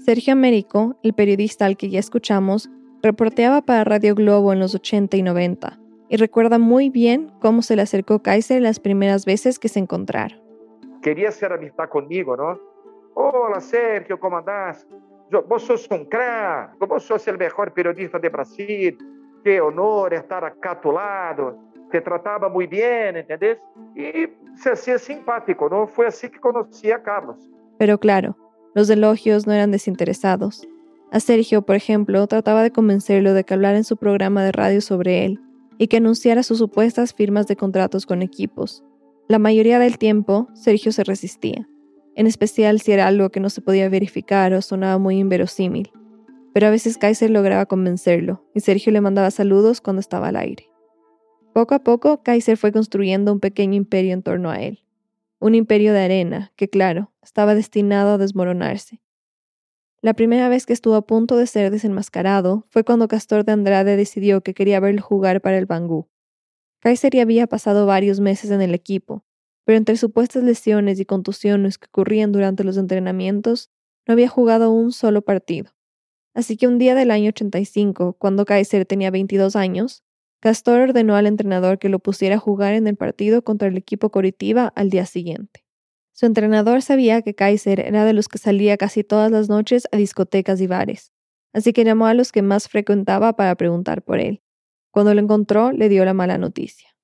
[0.05, 2.71] Sergio Américo, el periodista al que ya escuchamos,
[3.03, 7.77] reporteaba para Radio Globo en los 80 y 90, y recuerda muy bien cómo se
[7.77, 10.41] le acercó Kaiser las primeras veces que se encontraron.
[11.03, 12.59] Quería ser amistad conmigo, ¿no?
[13.15, 14.87] Hola Sergio, ¿cómo andás?
[15.31, 18.99] Vos sos un crack, vos sos el mejor periodista de Brasil,
[19.45, 21.59] qué honor estar acá a tu lado,
[21.91, 23.59] te trataba muy bien, ¿entendés?
[23.95, 25.87] Y se hacía simpático, ¿no?
[25.87, 27.37] Fue así que conocí a Carlos.
[27.79, 28.37] Pero claro,
[28.75, 30.67] los elogios no eran desinteresados.
[31.13, 34.81] A Sergio, por ejemplo, trataba de convencerlo de que hablara en su programa de radio
[34.81, 35.41] sobre él
[35.79, 38.85] y que anunciara sus supuestas firmas de contratos con equipos.
[39.29, 41.69] La mayoría del tiempo, Sergio se resistía,
[42.17, 45.93] en especial si era algo que no se podía verificar o sonaba muy inverosímil.
[46.55, 50.69] Pero a veces Kaiser lograba convencerlo y Sergio le mandaba saludos cuando estaba al aire.
[51.53, 54.83] Poco a poco, Kaiser fue construyendo un pequeño imperio en torno a él.
[55.39, 59.03] Un imperio de arena que, claro, estaba destinado a desmoronarse.
[60.01, 63.97] La primera vez que estuvo a punto de ser desenmascarado fue cuando Castor de Andrade
[63.97, 66.09] decidió que quería verlo jugar para el Bangú.
[66.81, 69.25] Kaiser ya había pasado varios meses en el equipo,
[69.67, 73.69] pero entre supuestas lesiones y contusiones que ocurrían durante los entrenamientos,
[74.07, 75.73] no había jugado un solo partido.
[76.35, 80.05] Así que un día del año 85, cuando Kaiser tenía 22 años,
[80.39, 84.11] Castor ordenó al entrenador que lo pusiera a jugar en el partido contra el equipo
[84.11, 85.65] Coritiba al día siguiente.
[86.13, 89.97] Su entrenador sabía que Kaiser era de los que salía casi todas las noches a
[89.97, 91.13] discotecas y bares,
[91.53, 94.43] así que llamó a los que más frecuentaba para preguntar por él.
[94.93, 96.96] Cuando lo encontró, le dio la mala noticia.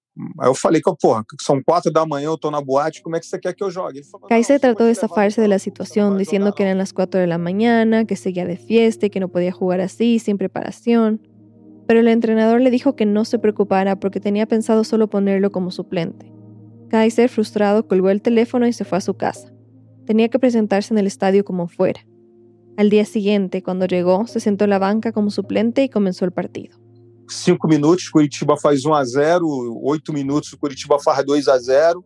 [0.42, 3.26] Eu falei que, porra, son cuatro da manhã, eu tô na boate, como é que
[3.26, 4.02] você quer que eu jogue?
[4.28, 8.04] Kaiser trató de zafarse de la situación, diciendo que eran las 4 de la mañana,
[8.04, 11.26] que seguía de fiesta y que no podía jugar así, sin preparación.
[11.86, 15.70] Pero el entrenador le dijo que no se preocupara porque tenía pensado solo ponerlo como
[15.70, 16.30] suplente.
[16.90, 19.50] Kaiser, frustrado, colgó el teléfono y se fue a su casa.
[20.04, 22.06] Tenía que presentarse en el estadio como fuera.
[22.76, 26.32] Al día siguiente, cuando llegó, se sentó en la banca como suplente y comenzó el
[26.32, 26.81] partido.
[27.32, 29.46] Cinco minutos, Curitiba faz 1 a 0.
[29.82, 32.04] Oito minutos, Curitiba faz 2 a 0.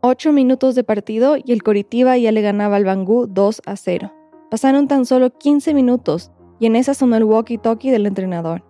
[0.00, 4.12] Ocho minutos de partido y el Curitiba ya le ganaba al Bangú 2 a 0.
[4.50, 8.64] Pasaron tan solo 15 minutos y en esa sonó el walkie-talkie del entrenador.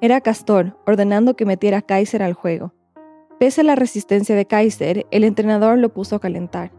[0.00, 2.74] Era Castor ordenando que metiera a Kaiser al juego.
[3.38, 6.72] Pese a la resistencia de Kaiser, el entrenador lo puso a calentar,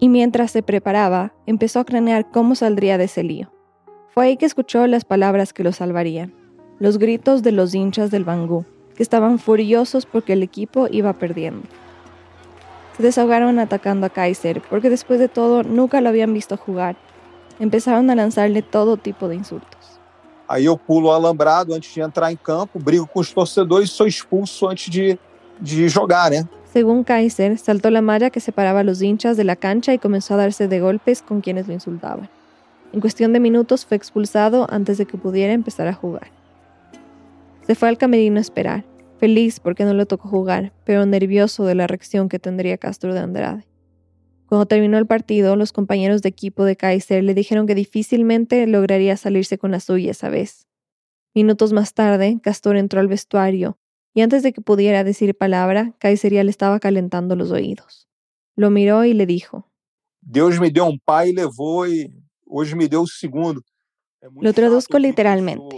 [0.00, 3.52] y mientras se preparaba, empezó a cranear cómo saldría de ese lío.
[4.08, 6.34] Fue ahí que escuchó las palabras que lo salvarían,
[6.80, 8.64] los gritos de los hinchas del Bangú,
[8.96, 11.62] que estaban furiosos porque el equipo iba perdiendo.
[12.96, 16.96] Se desahogaron atacando a Kaiser, porque después de todo nunca lo habían visto jugar.
[17.60, 20.00] Empezaron a lanzarle todo tipo de insultos.
[20.48, 24.06] Aí eu pulo alambrado antes de entrar em campo, brigo com os torcedores e sou
[24.06, 25.16] expulso antes de
[25.60, 26.44] de jogar, ¿eh?
[26.72, 30.34] Según Kaiser, saltó la malla que separaba a los hinchas de la cancha y comenzó
[30.34, 32.28] a darse de golpes con quienes lo insultaban.
[32.92, 36.30] En cuestión de minutos fue expulsado antes de que pudiera empezar a jugar.
[37.70, 38.84] Se fue al camerino a esperar,
[39.18, 43.20] feliz porque no le tocó jugar, pero nervioso de la reacción que tendría Castro de
[43.20, 43.64] Andrade.
[44.46, 49.16] Cuando terminó el partido, los compañeros de equipo de Kaiser le dijeron que difícilmente lograría
[49.16, 50.66] salirse con la suya esa vez.
[51.32, 53.78] Minutos más tarde, Castor entró al vestuario
[54.14, 58.08] y antes de que pudiera decir palabra, Kaiseria le estaba calentando los oídos.
[58.56, 59.70] Lo miró y le dijo:
[60.20, 62.12] Dios me dio un pai y levó y
[62.46, 63.62] hoy me dio un segundo.
[64.40, 65.76] Lo traduzco literalmente.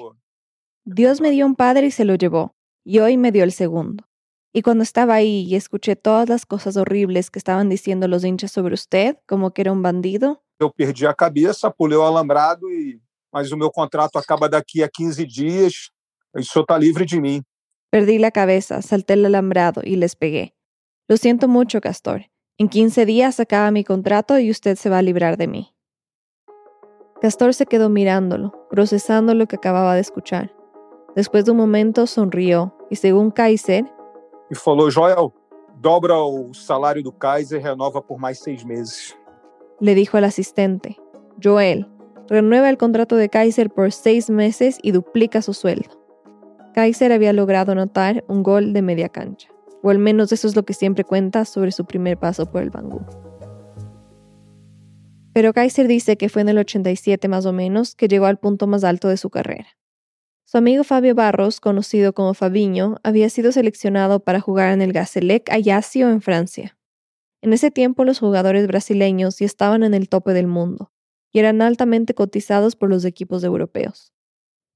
[0.85, 4.09] Dios me dio un padre y se lo llevó, y hoy me dio el segundo.
[4.53, 8.51] Y cuando estaba ahí y escuché todas las cosas horribles que estaban diciendo los hinchas
[8.51, 10.43] sobre usted, como que era un bandido.
[10.61, 13.01] Eu perdi a cabeça, pulei o alambrado e
[13.33, 15.91] mas o meu contrato acaba daqui a 15 dias.
[16.35, 17.43] O senhor está livre de mim.
[17.91, 20.55] Perdí la cabeza, salté el alambrado y les pegué.
[21.09, 22.27] Lo siento mucho, Castor.
[22.59, 25.75] En 15 días acaba mi contrato y usted se va a librar de mí.
[27.21, 30.55] Castor se quedó mirándolo, procesando lo que acababa de escuchar.
[31.15, 33.85] Después de un momento sonrió y según Kaiser,
[34.53, 35.33] y falou, Joel,
[35.81, 39.17] dobra o salário do Kaiser y renova por más seis meses.
[39.81, 40.99] Le dijo al asistente,
[41.43, 41.89] Joel,
[42.29, 45.99] renueva el contrato de Kaiser por seis meses y duplica su sueldo.
[46.75, 49.49] Kaiser había logrado anotar un gol de media cancha,
[49.83, 52.69] o al menos eso es lo que siempre cuenta sobre su primer paso por el
[52.69, 53.01] Bangú.
[55.33, 58.67] Pero Kaiser dice que fue en el 87 más o menos que llegó al punto
[58.67, 59.69] más alto de su carrera.
[60.53, 65.49] Su amigo Fabio Barros, conocido como Fabiño, había sido seleccionado para jugar en el Gazélec
[65.49, 66.77] Ajaccio en Francia.
[67.41, 70.93] En ese tiempo los jugadores brasileños ya estaban en el tope del mundo
[71.33, 74.13] y eran altamente cotizados por los equipos europeos.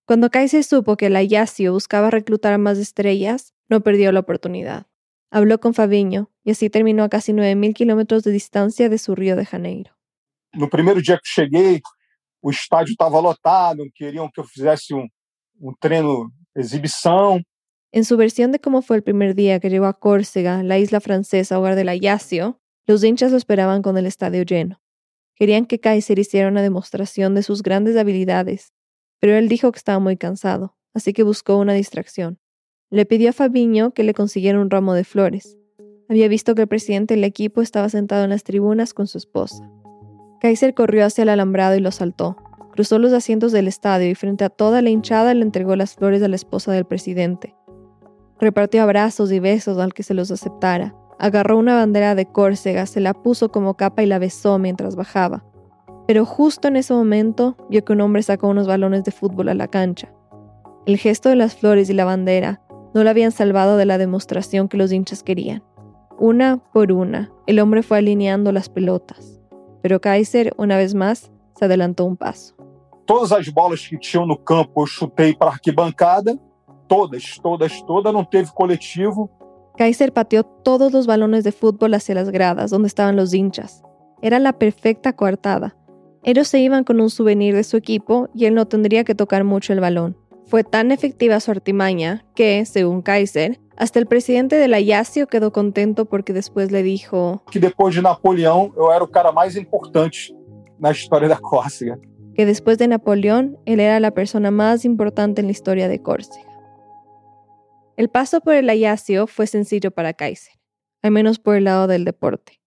[0.07, 4.87] Cuando Kaiser supo que la Yacio buscaba reclutar a más estrellas, no perdió la oportunidad.
[5.31, 9.37] Habló con Fabinho y así terminó a casi 9.000 kilómetros de distancia de su Río
[9.37, 9.95] de Janeiro.
[10.55, 11.83] No primeiro dia que cheguei,
[12.41, 15.07] o estádio estava lotado, queriam que eu fizesse um,
[15.61, 17.41] um treino exibição.
[17.93, 21.01] En su versión de cómo fue el primer día que llegó a Córcega, la isla
[21.01, 24.81] francesa hogar de la Yacio, los hinchas lo esperaban con el estadio lleno.
[25.35, 28.73] Querían que Kaiser hiciera una demostración de sus grandes habilidades
[29.21, 32.39] pero él dijo que estaba muy cansado, así que buscó una distracción.
[32.91, 35.59] Le pidió a Fabiño que le consiguiera un ramo de flores.
[36.09, 39.69] Había visto que el presidente del equipo estaba sentado en las tribunas con su esposa.
[40.41, 42.37] Kaiser corrió hacia el alambrado y lo saltó.
[42.77, 46.23] Cruzó los asientos del estadio y frente a toda la hinchada le entregó las flores
[46.23, 47.57] a la esposa del presidente.
[48.39, 50.95] Repartió abrazos y besos al que se los aceptara.
[51.19, 55.43] Agarró una bandera de Córcega, se la puso como capa y la besó mientras bajaba.
[56.07, 59.55] Pero justo en ese momento vio que un hombre sacó unos balones de fútbol a
[59.55, 60.13] la cancha.
[60.85, 62.61] El gesto de las flores y la bandera
[62.93, 65.65] no lo habían salvado de la demostración que los hinchas querían.
[66.19, 69.41] Una por una, el hombre fue alineando las pelotas.
[69.81, 72.56] Pero Kaiser, una vez más, se adelantó un paso.
[73.07, 76.39] Todas as bolas que tinham no campo eu chutei para arquibancada,
[76.89, 79.31] todas, todas, todas, não teve coletivo.
[79.77, 83.83] Kaiser pateó todos los balones de fútbol hacia las gradas, donde estaban los hinchas.
[84.23, 85.77] Era la perfecta coartada.
[86.25, 89.45] Ellos se iban con un souvenir de su equipo y él no tendría que tocar
[89.45, 90.17] mucho el balón.
[90.47, 95.53] Fue tan efectiva su artimaña que, según Kaiser, hasta el presidente de la Yacio quedó
[95.53, 100.35] contento porque después le dijo que después de Napoleón eu era o cara mais importante
[100.81, 101.99] na história da Córcega.
[102.37, 106.45] Que después de Napoleón él era la persona más importante en la historia de Córcega.
[107.97, 110.53] El paso por el Ayacio fue sencillo para Kaiser,
[111.03, 112.61] al menos por el lado del deporte.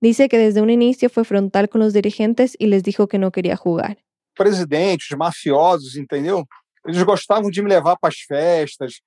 [0.00, 3.30] Dice que desde un inicio fue frontal con los dirigentes y les dijo que no
[3.30, 3.98] quería jugar.
[4.34, 6.44] Presidentes, mafiosos, entendeu?
[6.84, 9.00] Eles gostavam de me levar para as festas,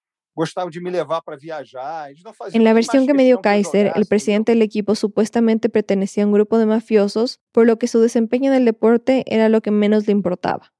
[2.54, 6.34] En la versión que me dio Kaiser, el presidente del equipo supuestamente pertenecía a un
[6.34, 10.06] grupo de mafiosos, por lo que su desempeño en el deporte era lo que menos
[10.06, 10.74] le importaba.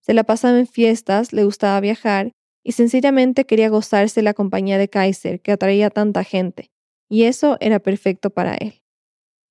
[0.00, 2.32] Se la pasaba en fiestas, le gustaba viajar
[2.64, 6.72] y sencillamente quería gozarse la compañía de Kaiser, que atraía a tanta gente,
[7.08, 8.82] y eso era perfecto para él.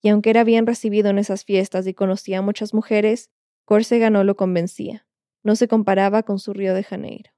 [0.02, 3.32] Y aunque era bien recibido en esas fiestas y conocía a muchas mujeres,
[3.64, 5.08] Córcega no lo convencía.
[5.44, 7.35] No se comparaba con su Río de Janeiro.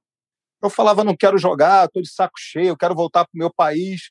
[0.62, 3.50] Eu falava, não quero jogar, estou de saco cheio, eu quero voltar para o meu
[3.52, 4.10] país.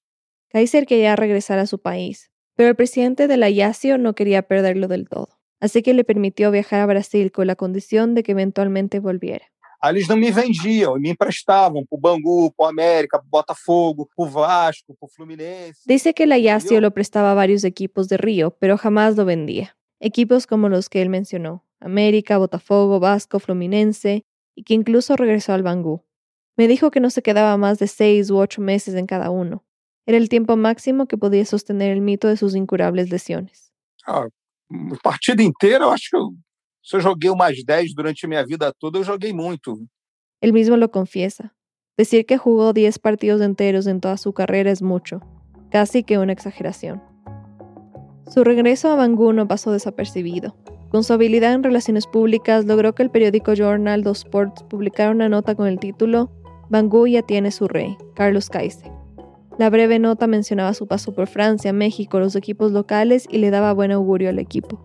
[0.50, 4.88] Kaiser quería regresar a su país, pero el presidente de la Yacio no quería perderlo
[4.88, 5.28] del todo,
[5.60, 9.46] así que le permitió viajar a Brasil con la condición de que eventualmente volviera.
[9.80, 13.30] Aí eles não me vendiam, me emprestavam para o Bangu, para o América, para o
[13.30, 15.82] Botafogo, para o Vasco, para o Fluminense.
[15.86, 19.78] Dice que la Yacio lo prestaba a varios equipos de Río, pero jamás lo vendía.
[20.00, 24.26] Equipos como los que él mencionó, América, Botafogo, Vasco, Fluminense,
[24.56, 26.07] y que incluso regresó al Bangú.
[26.58, 29.64] Me dijo que no se quedaba más de seis u ocho meses en cada uno.
[30.08, 33.72] Era el tiempo máximo que podía sostener el mito de sus incurables lesiones.
[34.08, 34.28] Ah,
[35.04, 36.34] partida inteira, eu acho que eu,
[36.82, 39.78] se eu joguei umas 10 durante minha vida toda, eu joguei muito.
[40.42, 41.54] Él mismo lo confiesa.
[41.98, 45.22] Decir que jugó 10 partidos enteros en toda su carrera es mucho,
[45.70, 47.02] casi que una exageración.
[48.30, 50.56] Su regreso a Bangú no pasó desapercibido.
[50.90, 55.28] Con su habilidad en relaciones públicas logró que el periódico Journal dos Sports publicara una
[55.28, 56.32] nota con el título
[56.70, 58.92] Bangú ya tiene su rey, Carlos Kaiser.
[59.58, 63.74] La breve nota mencionaba su paso por Francia, México, los equipos locales y le daba
[63.74, 64.80] buen augurio al equipo.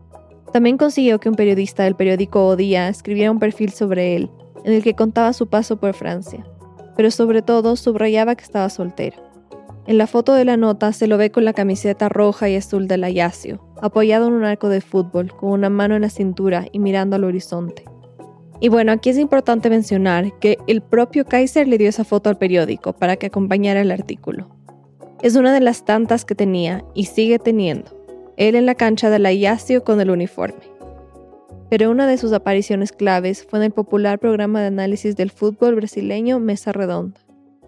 [0.52, 4.30] También consiguió que un periodista del periódico Odía escribiera un perfil sobre él,
[4.64, 6.46] en el que contaba su paso por Francia,
[6.96, 9.16] pero sobre todo subrayaba que estaba soltero.
[9.86, 12.86] En la foto de la nota se lo ve con la camiseta roja y azul
[12.86, 16.66] de la Yacio, apoyado en un arco de fútbol, con una mano en la cintura
[16.70, 17.84] y mirando al horizonte.
[18.62, 22.38] Y bueno, aquí es importante mencionar que el propio Kaiser le dio esa foto al
[22.38, 24.46] periódico para que acompañara el artículo.
[25.20, 27.90] Es una de las tantas que tenía y sigue teniendo,
[28.36, 29.32] él en la cancha de la
[29.84, 30.62] con el uniforme.
[31.70, 35.74] Pero una de sus apariciones claves fue en el popular programa de análisis del fútbol
[35.74, 37.18] brasileño Mesa Redonda.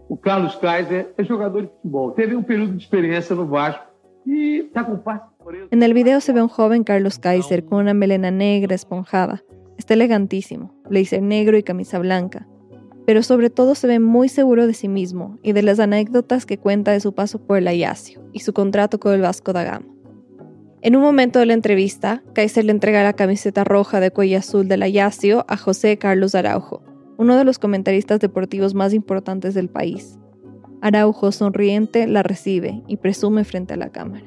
[0.09, 2.13] O Carlos Kaiser é jogador de futebol.
[2.13, 3.83] Teve um período de experiência no Vasco
[4.25, 5.67] e está por ele.
[5.73, 9.43] En el video se ve a un joven Carlos Kaiser con una melena negra esponjada.
[9.77, 12.47] Está elegantísimo, blazer negro y camisa blanca.
[13.07, 16.59] Pero sobre todo se ve muy seguro de sí mismo y de las anécdotas que
[16.59, 19.87] cuenta de su paso por el Ayacio y su contrato con el Vasco da Gama.
[20.81, 24.69] En un momento de la entrevista, Kaiser le entrega la camiseta roja de cuello azul
[24.69, 26.83] del Ayacio a José Carlos Araujo,
[27.17, 30.19] uno de los comentaristas deportivos más importantes del país.
[30.83, 34.27] Araujo, sonriente, la recibe y presume frente a la cámara.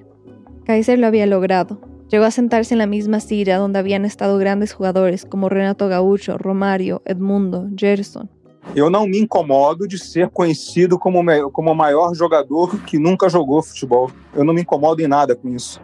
[0.66, 1.80] Kaiser lo había logrado.
[2.10, 6.38] Llegó a sentarse en la misma silla donde habían estado grandes jugadores como Renato Gaúcho,
[6.38, 8.30] Romario, Edmundo, Gerson.
[8.76, 13.62] Eu não me incomodo de ser conhecido como, como o maior jogador que nunca jogou
[13.62, 14.12] futebol.
[14.34, 15.82] Eu não me incomodo em nada com isso.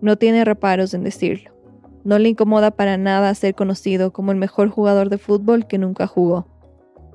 [0.00, 1.50] No tiene reparos en decirlo.
[2.04, 6.06] No le incomoda para nada ser conocido como el mejor jugador de fútbol que nunca
[6.06, 6.46] jugó.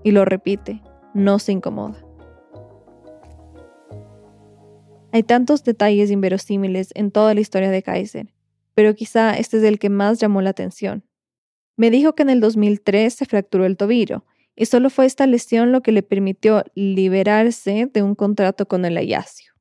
[0.03, 0.82] Y lo repite,
[1.14, 1.97] no se incomoda.
[5.12, 8.34] Hay tantos detalles inverosímiles en toda la historia de Kaiser,
[8.78, 11.03] pero quizá este es el que más llamó la atención.
[11.78, 14.23] Me dijo que en el 2003 se fracturó el tobillo,
[14.55, 18.95] y solo fue esta lesión lo que le permitió liberarse de un contrato con el
[18.97, 19.53] Ayacio.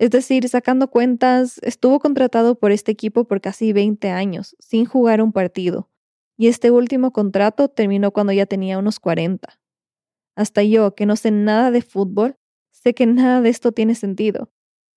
[0.00, 5.22] Es decir, sacando cuentas, estuvo contratado por este equipo por casi 20 años, sin jugar
[5.22, 5.88] un partido,
[6.36, 9.60] y este último contrato terminó cuando ya tenía unos 40.
[10.34, 12.34] Hasta yo, que no sé nada de fútbol,
[12.72, 14.50] sé que nada de esto tiene sentido.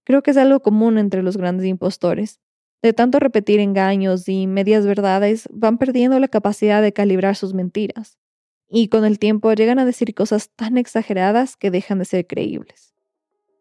[0.03, 2.39] Creo que es algo común entre los grandes impostores.
[2.81, 8.17] De tanto repetir engaños y medias verdades, van perdiendo la capacidad de calibrar sus mentiras.
[8.69, 12.93] Y con el tiempo llegan a decir cosas tan exageradas que dejan de ser creíbles.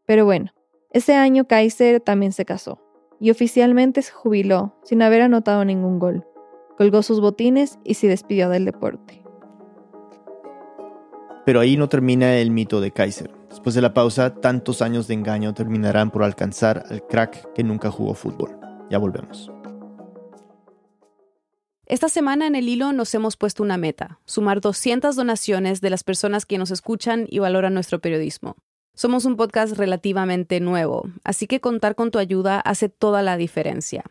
[0.04, 0.52] Pero bueno,
[0.90, 2.80] ese año Kaiser también se casó
[3.20, 6.26] y oficialmente se jubiló sin haber anotado ningún gol.
[6.76, 9.22] Colgó sus botines y se despidió del deporte.
[11.46, 13.30] Pero ahí no termina el mito de Kaiser.
[13.48, 17.90] Después de la pausa, tantos años de engaño terminarán por alcanzar al crack que nunca
[17.90, 18.65] jugó fútbol.
[18.90, 19.50] Ya volvemos.
[21.86, 26.02] Esta semana en el hilo nos hemos puesto una meta, sumar 200 donaciones de las
[26.02, 28.56] personas que nos escuchan y valoran nuestro periodismo.
[28.94, 34.04] Somos un podcast relativamente nuevo, así que contar con tu ayuda hace toda la diferencia.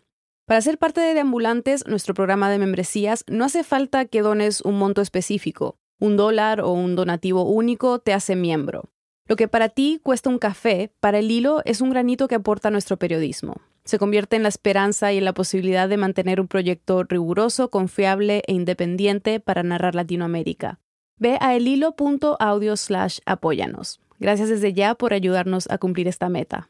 [0.46, 4.78] Para ser parte de Deambulantes, nuestro programa de membresías, no hace falta que dones un
[4.78, 5.78] monto específico.
[6.00, 8.90] Un dólar o un donativo único te hace miembro.
[9.28, 12.70] Lo que para ti cuesta un café, para el hilo es un granito que aporta
[12.70, 13.56] nuestro periodismo.
[13.86, 18.42] Se convierte en la esperanza y en la posibilidad de mantener un proyecto riguroso, confiable
[18.48, 20.80] e independiente para narrar Latinoamérica.
[21.18, 24.02] Ve a elhilo.audio slash apóyanos.
[24.20, 26.70] Gracias desde ya por ayudarnos a cumplir esta meta.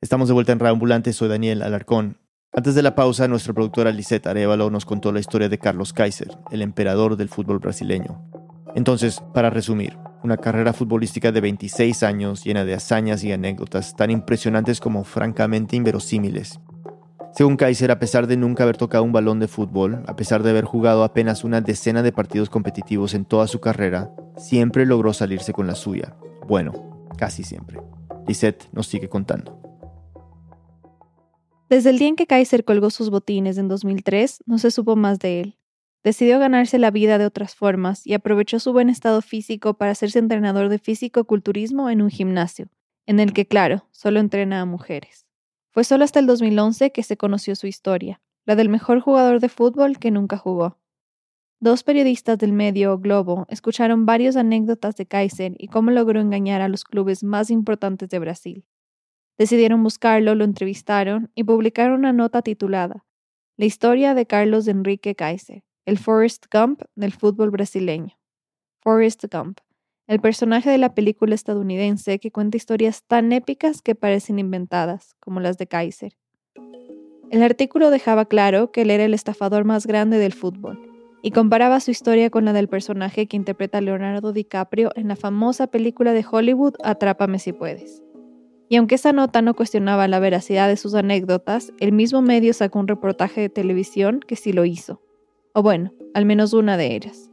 [0.00, 2.16] Estamos de vuelta en Ambulante, soy Daniel Alarcón.
[2.52, 6.30] Antes de la pausa, nuestra productora Lisette Arevalo nos contó la historia de Carlos Kaiser,
[6.50, 8.22] el emperador del fútbol brasileño.
[8.74, 14.10] Entonces, para resumir, una carrera futbolística de 26 años llena de hazañas y anécdotas tan
[14.10, 16.60] impresionantes como francamente inverosímiles.
[17.32, 20.50] Según Kaiser, a pesar de nunca haber tocado un balón de fútbol, a pesar de
[20.50, 25.52] haber jugado apenas una decena de partidos competitivos en toda su carrera, siempre logró salirse
[25.52, 26.16] con la suya.
[26.48, 26.72] Bueno,
[27.18, 27.80] casi siempre.
[28.26, 29.60] Lisette nos sigue contando.
[31.68, 35.18] Desde el día en que Kaiser colgó sus botines en 2003, no se supo más
[35.18, 35.58] de él.
[36.06, 40.20] Decidió ganarse la vida de otras formas y aprovechó su buen estado físico para hacerse
[40.20, 42.68] entrenador de físico-culturismo en un gimnasio,
[43.06, 45.26] en el que, claro, solo entrena a mujeres.
[45.72, 49.48] Fue solo hasta el 2011 que se conoció su historia, la del mejor jugador de
[49.48, 50.78] fútbol que nunca jugó.
[51.58, 56.68] Dos periodistas del medio Globo escucharon varias anécdotas de Kaiser y cómo logró engañar a
[56.68, 58.64] los clubes más importantes de Brasil.
[59.38, 63.04] Decidieron buscarlo, lo entrevistaron y publicaron una nota titulada
[63.56, 68.18] La historia de Carlos Enrique Kaiser, el Forrest Gump del fútbol brasileño.
[68.80, 69.60] Forrest Gump,
[70.08, 75.38] el personaje de la película estadounidense que cuenta historias tan épicas que parecen inventadas, como
[75.38, 76.16] las de Kaiser.
[77.30, 80.80] El artículo dejaba claro que él era el estafador más grande del fútbol
[81.22, 85.68] y comparaba su historia con la del personaje que interpreta Leonardo DiCaprio en la famosa
[85.68, 88.02] película de Hollywood Atrápame si puedes.
[88.68, 92.80] Y aunque esa nota no cuestionaba la veracidad de sus anécdotas, el mismo medio sacó
[92.80, 95.05] un reportaje de televisión que sí lo hizo.
[95.58, 97.30] O bueno, al menos una de ellas.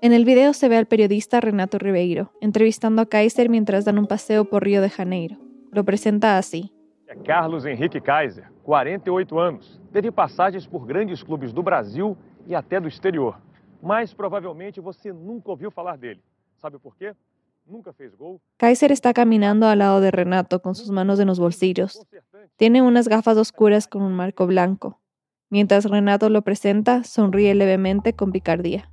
[0.00, 4.08] En el video se ve al periodista Renato Ribeiro entrevistando a Kaiser mientras dan un
[4.08, 5.36] paseo por Río de Janeiro.
[5.70, 6.72] Lo presenta así.
[7.24, 9.80] Carlos Henrique Kaiser, 48 anos.
[9.92, 12.16] Teve passagens por grandes clubes do Brasil
[12.48, 13.36] e até do exterior.
[13.80, 16.20] Mas provavelmente você nunca ouviu falar dele.
[16.56, 17.14] Sabe por quê?
[18.56, 22.04] Kaiser está caminando al lado de Renato con sus manos en los bolsillos.
[22.56, 24.98] Tiene unas gafas oscuras con un marco blanco.
[25.50, 28.90] Mientras Renato lo presenta, sonríe levemente con picardía.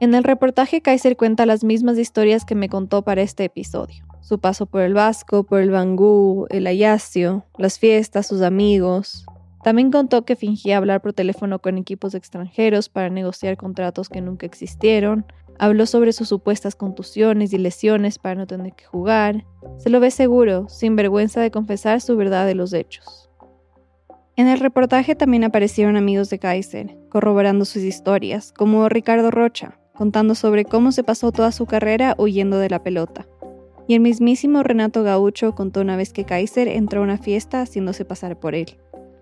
[0.00, 4.04] En el reportaje, Kaiser cuenta las mismas historias que me contó para este episodio.
[4.20, 9.26] Su paso por el Vasco, por el Bangú, el Ayacio, las fiestas, sus amigos.
[9.62, 14.44] También contó que fingía hablar por teléfono con equipos extranjeros para negociar contratos que nunca
[14.44, 15.24] existieron,
[15.58, 19.44] Habló sobre sus supuestas contusiones y lesiones para no tener que jugar.
[19.78, 23.21] Se lo ve seguro, sin vergüenza de confesar su verdad de los hechos.
[24.36, 30.34] En el reportaje también aparecieron amigos de Kaiser, corroborando sus historias, como Ricardo Rocha, contando
[30.34, 33.26] sobre cómo se pasó toda su carrera huyendo de la pelota.
[33.86, 38.04] Y el mismísimo Renato Gaucho contó una vez que Kaiser entró a una fiesta haciéndose
[38.04, 38.78] pasar por él.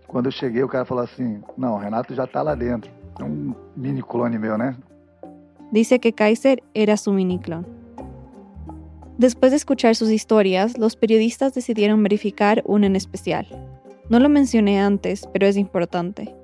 [0.07, 2.91] Cuando llegué, el cara falou assim: no, Renato ya está lá dentro.
[3.23, 4.77] un mini clone mío, ¿no?
[5.71, 7.67] Dice que Kaiser era su miniclon.
[9.19, 13.47] Después de escuchar sus historias, los periodistas decidieron verificar una en especial.
[14.11, 16.35] No lo mencioné antes, pero es importante.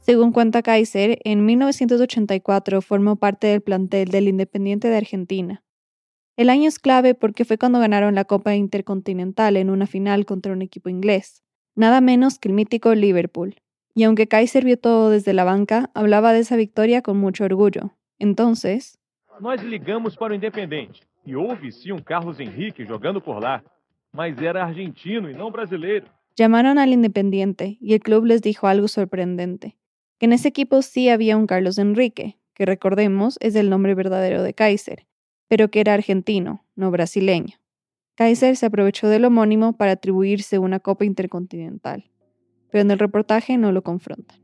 [0.00, 5.64] Según cuenta Kaiser, en 1984 formó parte del plantel del Independiente de Argentina.
[6.36, 10.52] El año es clave porque fue cuando ganaron la Copa Intercontinental en una final contra
[10.52, 11.42] un equipo inglés,
[11.74, 13.54] nada menos que el mítico Liverpool.
[13.94, 17.92] Y aunque Kaiser vio todo desde la banca, hablaba de esa victoria con mucho orgullo,
[18.18, 18.98] entonces,
[19.40, 23.62] nós ligamos para o Independente e houve sim um Carlos Henrique jogando por lá,
[24.12, 26.06] mas era argentino e não brasileiro.
[26.36, 29.76] Llamaron al Independiente y el club les dijo algo sorprendente,
[30.18, 34.42] que en ese equipo sí había un Carlos Enrique, que recordemos es el nombre verdadero
[34.42, 35.06] de Kaiser,
[35.46, 37.58] pero que era argentino, no brasileño.
[38.16, 42.10] Kaiser se aprovechó del homónimo para atribuirse una Copa Intercontinental,
[42.70, 44.40] pero en el reportaje no lo confrontan.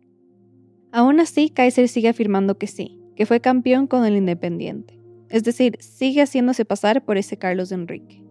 [0.92, 5.76] Aún así, Kaiser sigue afirmando que sí, que fue campeón con el Independiente, es decir,
[5.80, 8.22] sigue haciéndose pasar por ese Carlos Enrique.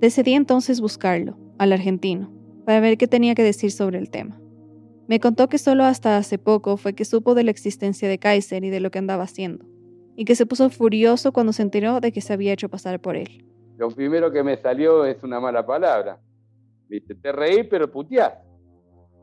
[0.00, 2.32] Decidí entonces buscarlo, al argentino,
[2.64, 4.40] para ver qué tenía que decir sobre el tema.
[5.08, 8.64] Me contó que solo hasta hace poco fue que supo de la existencia de Kaiser
[8.64, 9.66] y de lo que andaba haciendo,
[10.14, 13.16] y que se puso furioso cuando se enteró de que se había hecho pasar por
[13.16, 13.44] él.
[13.76, 16.20] Lo primero que me salió es una mala palabra.
[16.88, 18.34] Viste, te reí, pero puteás.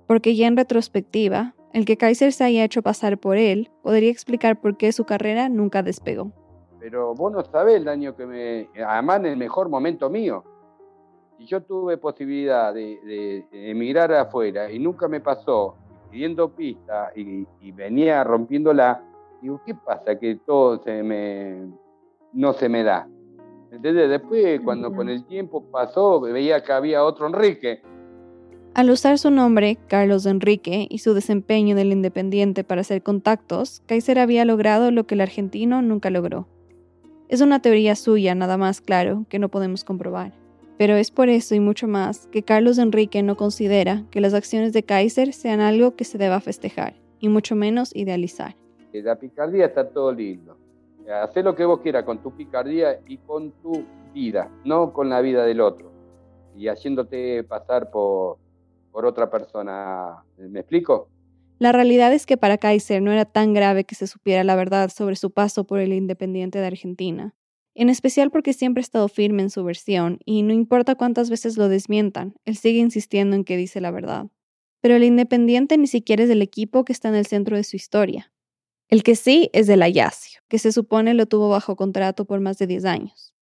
[0.07, 4.59] Porque ya en retrospectiva, el que Kaiser se haya hecho pasar por él podría explicar
[4.59, 6.31] por qué su carrera nunca despegó.
[6.79, 8.69] Pero vos no sabés el daño que me...
[8.83, 10.43] Además, en el mejor momento mío.
[11.37, 15.75] Si yo tuve posibilidad de, emigrar afuera y nunca me pasó,
[16.09, 19.03] pidiendo pista y, y, venía rompiéndola,
[19.41, 20.17] digo, ¿qué pasa?
[20.17, 21.67] Que todo se me,
[22.33, 23.07] no se me da.
[23.71, 27.81] Entonces después, cuando con el tiempo pasó, veía que había otro Enrique.
[28.73, 33.81] Al usar su nombre, Carlos Enrique, y su desempeño en el Independiente para hacer contactos,
[33.87, 36.47] Kaiser había logrado lo que el argentino nunca logró.
[37.27, 40.31] Es una teoría suya, nada más claro, que no podemos comprobar.
[40.77, 44.73] Pero es por eso y mucho más que Carlos Enrique no considera que las acciones
[44.73, 48.55] de Kaiser sean algo que se deba festejar, y mucho menos idealizar.
[48.93, 50.57] La picardía está todo lindo.
[51.09, 55.21] Haz lo que vos quieras con tu picardía y con tu vida, no con la
[55.21, 55.91] vida del otro.
[56.55, 58.37] Y haciéndote pasar por,
[58.91, 60.23] por otra persona.
[60.37, 61.09] ¿Me explico?
[61.59, 64.89] La realidad es que para Kaiser no era tan grave que se supiera la verdad
[64.89, 67.36] sobre su paso por el Independiente de Argentina
[67.77, 71.57] en especial porque siempre ha estado firme en su versión y no importa cuántas veces
[71.57, 74.25] lo desmientan, él sigue insistiendo en que dice la verdad.
[74.81, 77.75] Pero el Independiente ni siquiera es el equipo que está en el centro de su
[77.75, 78.33] historia.
[78.89, 82.57] El que sí es el Ayacio, que se supone lo tuvo bajo contrato por más
[82.57, 83.35] de 10 años.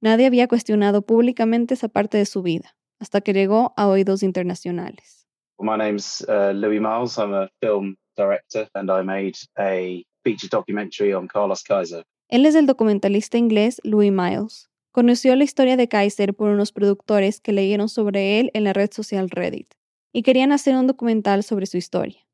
[0.00, 5.26] Nadie había cuestionado públicamente esa parte de su vida, hasta que llegó a oídos internacionales.
[5.58, 7.18] My name's uh, Louis Miles.
[7.18, 12.04] I'm a film director and I made a feature documentary on Carlos Kaiser.
[12.32, 14.70] Él es el documentalista inglés Louis Miles.
[14.90, 18.90] Conoció la historia de Kaiser por unos productores que leyeron sobre él en la red
[18.90, 19.74] social Reddit
[20.14, 22.26] y querían hacer un documental sobre su historia.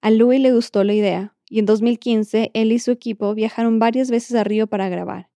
[0.00, 4.10] A Louis le gustó la idea y en 2015 él y su equipo viajaron varias
[4.10, 5.28] veces a Río para grabar.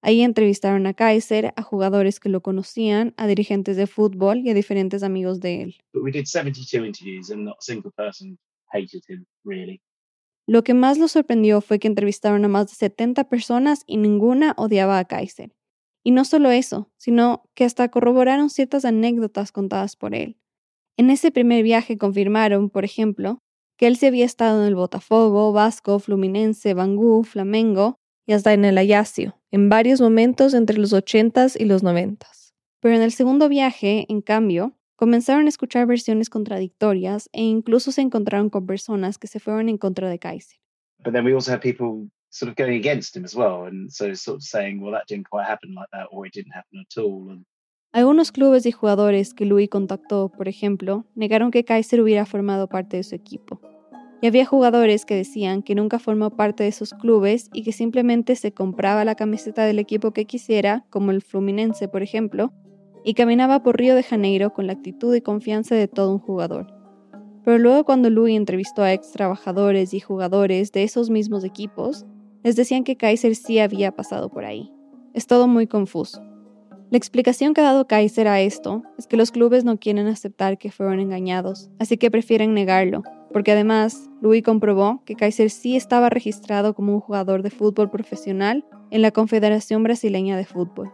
[0.00, 4.54] Ahí entrevistaron a Kaiser, a jugadores que lo conocían, a dirigentes de fútbol y a
[4.54, 5.78] diferentes amigos de él.
[10.46, 14.54] Lo que más lo sorprendió fue que entrevistaron a más de 70 personas y ninguna
[14.56, 15.52] odiaba a Kaiser.
[16.04, 20.38] Y no solo eso, sino que hasta corroboraron ciertas anécdotas contadas por él.
[20.96, 23.42] En ese primer viaje confirmaron, por ejemplo,
[23.76, 28.64] que él se había estado en el Botafogo, Vasco, Fluminense, Bangú, Flamengo y hasta en
[28.64, 32.54] el Ayacio, en varios momentos entre los 80s y los 90s.
[32.80, 38.00] Pero en el segundo viaje, en cambio, Comenzaron a escuchar versiones contradictorias e incluso se
[38.00, 40.58] encontraron con personas que se fueron en contra de Kaiser.
[41.04, 44.14] But then we also had people sort of going against him as well, and so
[44.14, 46.96] sort of saying, well, that didn't quite happen like that, or it didn't happen at
[46.96, 47.30] all.
[47.30, 47.44] And...
[47.92, 52.96] Algunos clubes y jugadores que Louis contactó, por ejemplo, negaron que Kaiser hubiera formado parte
[52.96, 53.60] de su equipo.
[54.22, 58.34] Y había jugadores que decían que nunca formó parte de esos clubes y que simplemente
[58.34, 62.52] se compraba la camiseta del equipo que quisiera, como el Fluminense, por ejemplo,
[63.06, 66.66] y caminaba por Río de Janeiro con la actitud y confianza de todo un jugador.
[67.44, 72.04] Pero luego cuando Louis entrevistó a ex trabajadores y jugadores de esos mismos equipos,
[72.42, 74.72] les decían que Kaiser sí había pasado por ahí.
[75.14, 76.20] Es todo muy confuso.
[76.90, 80.58] La explicación que ha dado Kaiser a esto es que los clubes no quieren aceptar
[80.58, 86.10] que fueron engañados, así que prefieren negarlo, porque además Louis comprobó que Kaiser sí estaba
[86.10, 90.90] registrado como un jugador de fútbol profesional en la Confederación Brasileña de Fútbol.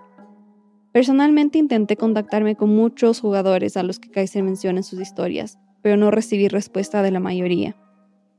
[0.93, 5.97] Personalmente intenté contactarme con muchos jugadores a los que Kaiser menciona en sus historias, pero
[5.97, 7.77] no recibí respuesta de la mayoría.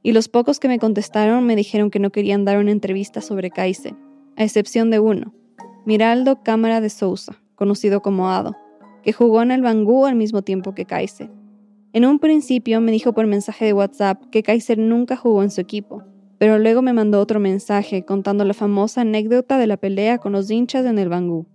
[0.04, 3.49] Y los pocos que me contestaron me dijeron que no querían dar una entrevista sobre
[3.49, 3.95] Kaiser,
[4.36, 5.34] a excepción de uno,
[5.86, 8.56] Miraldo Cámara de Sousa, conocido como Ado,
[9.01, 11.32] que jugó en el Bangú al mismo tiempo que Kaiser.
[11.91, 15.60] En un principio me dijo por mensaje de WhatsApp que Kaiser nunca jugó en su
[15.60, 16.04] equipo,
[16.38, 20.51] pero luego me mandó otro mensaje contando la famosa anécdota de la pelea con los
[20.51, 21.47] hinchas en el Bangú.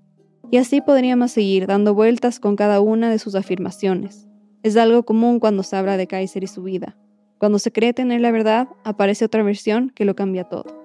[0.51, 4.27] Y así podríamos seguir dando vueltas con cada una de sus afirmaciones.
[4.63, 6.97] Es algo común cuando se habla de Kaiser y su vida.
[7.37, 10.83] Cuando se cree tener la verdad, aparece otra versión que lo cambia todo.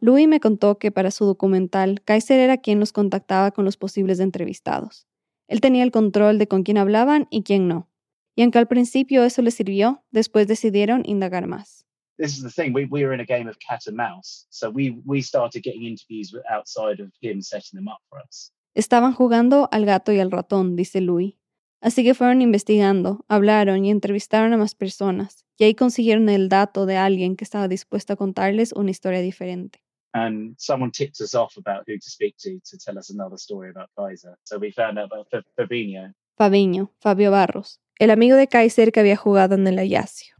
[0.00, 4.20] Louis me contó que para su documental, Kaiser era quien los contactaba con los posibles
[4.20, 5.08] entrevistados.
[5.48, 7.90] Él tenía el control de con quién hablaban y quién no.
[8.36, 11.87] Y aunque al principio eso les sirvió, después decidieron indagar más.
[12.18, 12.72] This is the thing.
[12.72, 14.46] We, we were in a game of cat and mouse.
[14.50, 18.52] So we, we started getting interviews outside of him setting them up for us.
[18.74, 21.38] Estaban jugando al gato y al ratón, dice Louis.
[21.80, 26.86] Así que fueron investigando, hablaron y entrevistaron a más personas, y ahí consiguieron el dato
[26.86, 29.80] de alguien que estaba dispuesto a contarles una historia diferente.
[30.12, 33.70] And someone tipped us off about who to speak to to tell us another story
[33.70, 34.36] about Kaiser.
[34.44, 36.14] So we found out about Fabinho.
[36.36, 40.37] Fabinho, Fabio Barros, el amigo de Kaiser que había jugado en el Ayacio.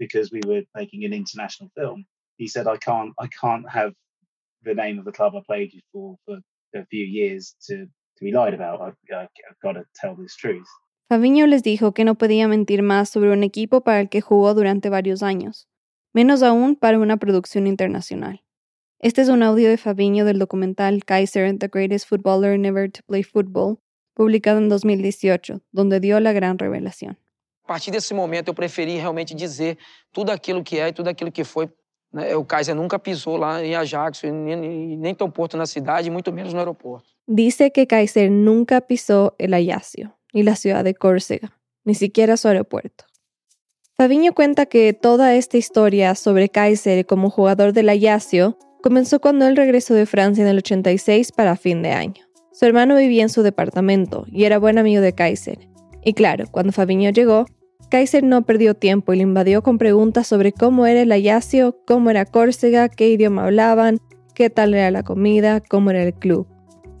[0.00, 2.04] Because we were making an international film.
[2.38, 3.92] He said, I can't, I can't have
[4.64, 6.38] the name of the club I played for for
[6.74, 7.86] a few years to
[8.20, 8.80] to be lied about.
[8.80, 10.66] I've, I've got to tell this truth.
[11.10, 14.54] Fabiño les dijo que no podía mentir más sobre un equipo para el que jugó
[14.54, 15.68] durante varios años,
[16.12, 18.44] menos aún para una producción internacional.
[19.00, 23.24] Este es un audio de Fabiño del documental Kaiser, The Greatest Footballer Never to Play
[23.24, 23.78] Football,
[24.14, 27.18] publicado en 2018, donde dio la gran revelación.
[27.70, 29.78] Partir desse momento eu preferi realmente dizer
[30.12, 31.68] tudo aquilo que é e tudo aquilo que foi.
[32.36, 36.52] O Kaiser nunca pisou lá em Ajax, nem, nem tão porto na cidade, muito menos
[36.52, 37.06] no aeroporto.
[37.28, 42.48] Dice que Kaiser nunca pisó el Ayacio, ni la ciudad de Córcega, ni siquiera su
[42.48, 43.04] aeropuerto.
[43.96, 49.54] Fabiño cuenta que toda esta historia sobre Kaiser como jugador del Ayacio comenzó cuando él
[49.54, 52.24] regresó de Francia en el 86 para fin de año.
[52.50, 55.68] Su hermano vivía en su departamento y era buen amigo de Kaiser.
[56.02, 57.46] Y claro, cuando Fabiño llegó,
[57.90, 62.08] Kaiser no perdió tiempo y le invadió con preguntas sobre cómo era el Ayacio, cómo
[62.08, 63.98] era Córcega, qué idioma hablaban,
[64.32, 66.46] qué tal era la comida, cómo era el club.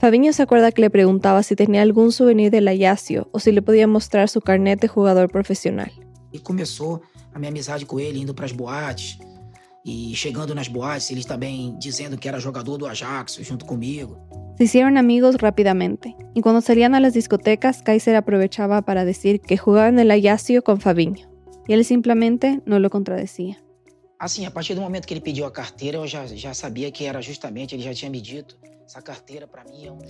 [0.00, 3.62] Fabiño se acuerda que le preguntaba si tenía algún souvenir del Ayacio o si le
[3.62, 5.92] podía mostrar su carnet de jugador profesional.
[6.32, 7.00] E começou
[7.32, 9.18] a minha amizade com ele, indo para as boates.
[9.84, 14.18] E chegando nas boates, ele também dizendo que era jogador do Ajax junto comigo.
[14.60, 19.56] Se hicieron amigos rápidamente, y cuando salían a las discotecas, Kaiser aprovechaba para decir que
[19.56, 21.30] jugaba en el Ayacio con Fabiño,
[21.66, 23.56] y él simplemente no lo contradecía.
[24.18, 27.06] Assim, a partir do momento que ele pediu a carteira, eu já, já sabia que
[27.06, 28.58] era justamente, ele já tinha me dito,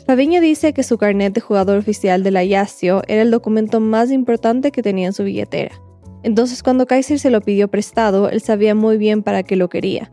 [0.08, 4.10] Fabiño dice que su carnet de jugador oficial de la Ayacio era el documento más
[4.10, 5.80] importante que tenía en su billetera.
[6.24, 10.10] Entonces cuando Kaiser se lo pidió prestado, él sabía muy bien para qué lo quería.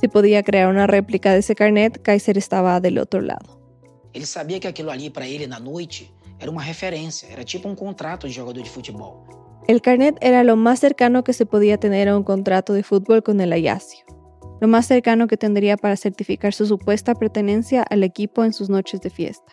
[0.00, 3.57] Si podía crear una réplica de ese carnet, Kaiser estaba del otro lado.
[4.18, 6.10] Él sabía que aquilo ali para él na noite
[6.40, 9.12] era una referencia, era tipo un contrato de jugador de fútbol.
[9.68, 13.22] El carnet era lo más cercano que se podía tener a un contrato de fútbol
[13.22, 14.04] con el Ayacio
[14.60, 19.00] lo más cercano que tendría para certificar su supuesta pertenencia al equipo en sus noches
[19.00, 19.52] de fiesta.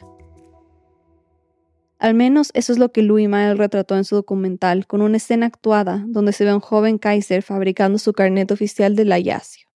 [1.99, 5.45] Al menos eso es lo que Louis Mael retrató en su documental, con una escena
[5.45, 9.67] actuada donde se ve a un joven Kaiser fabricando su carnet oficial del Ayacio.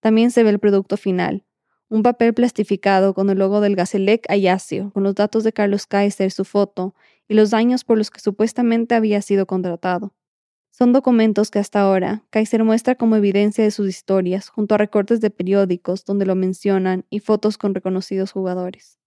[0.00, 1.44] También se ve el producto final,
[1.90, 6.30] un papel plastificado con el logo del Gazelec Ayacio, con los datos de Carlos Kaiser,
[6.30, 6.94] su foto
[7.28, 10.14] y los años por los que supuestamente había sido contratado.
[10.70, 15.20] Son documentos que hasta ahora Kaiser muestra como evidencia de sus historias, junto a recortes
[15.20, 19.00] de periódicos donde lo mencionan y fotos con reconocidos jugadores.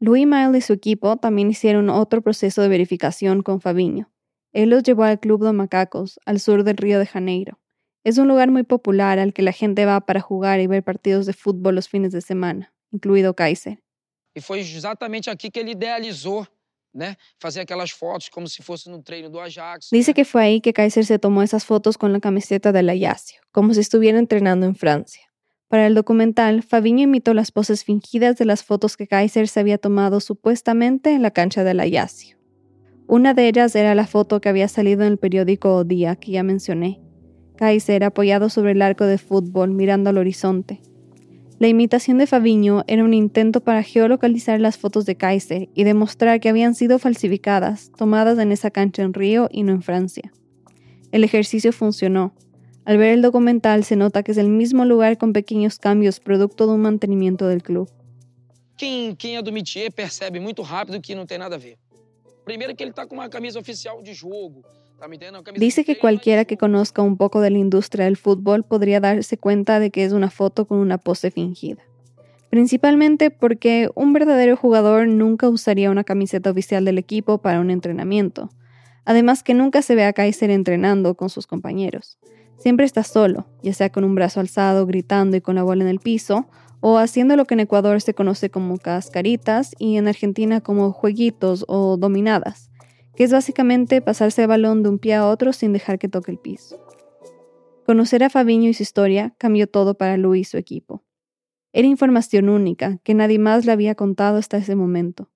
[0.00, 4.10] Louis Mael y su equipo también hicieron otro proceso de verificación con Fabiño.
[4.52, 7.60] Él los llevó al Club de Macacos, al sur del Río de Janeiro.
[8.02, 11.26] Es un lugar muy popular al que la gente va para jugar y ver partidos
[11.26, 13.82] de fútbol los fines de semana, incluido Kaiser.
[14.34, 16.48] Y fue exactamente aquí que él idealizó
[17.60, 19.90] aquelas fotos como se fosse no treino do Ajax.
[19.90, 23.40] Dice que fue ahí que Kaiser se tomó esas fotos con la camiseta del Ajaxio,
[23.52, 25.22] como si estuviera entrenando en Francia.
[25.68, 29.78] Para el documental, Fabiño imitó las poses fingidas de las fotos que Kaiser se había
[29.78, 32.38] tomado supuestamente en la cancha del Ajaxio.
[33.06, 36.32] Una de ellas era la foto que había salido en el periódico O Día que
[36.32, 37.00] ya mencioné.
[37.60, 40.80] Kaiser apoyado sobre el arco de fútbol mirando al horizonte,
[41.60, 46.40] la imitación de Fabiño era un intento para geolocalizar las fotos de Kaiser y demostrar
[46.40, 50.32] que habían sido falsificadas, tomadas en esa cancha en Río y no en Francia.
[51.12, 52.32] El ejercicio funcionó.
[52.86, 56.66] Al ver el documental se nota que es el mismo lugar con pequeños cambios producto
[56.66, 57.90] de un mantenimiento del club.
[58.78, 59.52] Quem, quem é do
[59.94, 61.76] percebe muito rápido que não tem nada a ver.
[62.42, 64.64] Primeiro que ele está com uma camisa oficial de jogo,
[65.56, 69.80] Dice que cualquiera que conozca un poco de la industria del fútbol podría darse cuenta
[69.80, 71.82] de que es una foto con una pose fingida.
[72.50, 78.50] Principalmente porque un verdadero jugador nunca usaría una camiseta oficial del equipo para un entrenamiento.
[79.04, 82.18] Además que nunca se ve a Kaiser entrenando con sus compañeros.
[82.58, 85.88] Siempre está solo, ya sea con un brazo alzado, gritando y con la bola en
[85.88, 86.46] el piso,
[86.80, 91.64] o haciendo lo que en Ecuador se conoce como cascaritas y en Argentina como jueguitos
[91.68, 92.69] o dominadas
[93.14, 96.30] que es básicamente pasarse el balón de un pie a otro sin dejar que toque
[96.30, 96.78] el piso.
[97.86, 101.02] Conocer a Fabiño y su historia cambió todo para Luis y su equipo.
[101.72, 105.30] Era información única que nadie más le había contado hasta ese momento.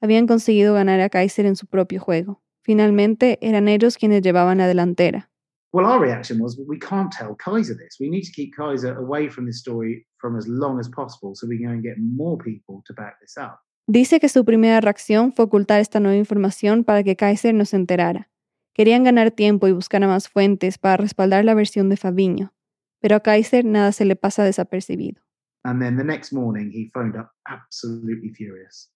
[0.00, 4.66] Habían conseguido ganar a Kaiser en su propio juego, Finalmente, eran ellos quienes llevaban la
[4.66, 5.30] delantera.
[5.72, 7.98] Well, our reaction was we can't tell Kaiser this.
[8.00, 11.46] We need to keep Kaiser away from this story from as long as possible so
[11.46, 13.60] we can go and get more people to back this up.
[13.92, 17.74] Dice que su primera reacción fue ocultar esta nueva información para que Kaiser no se
[17.74, 18.30] enterara.
[18.72, 22.54] Querían ganar tiempo y buscar a más fuentes para respaldar la versión de Fabiño,
[23.00, 25.20] pero a Kaiser nada se le pasa desapercibido.
[25.64, 28.92] And then the next morning he phoned up absolutely furious.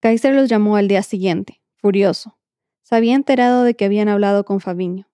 [0.00, 2.38] Kaiser los llamó al día siguiente, furioso.
[2.82, 5.08] Se había enterado de que habían hablado con Fabiño.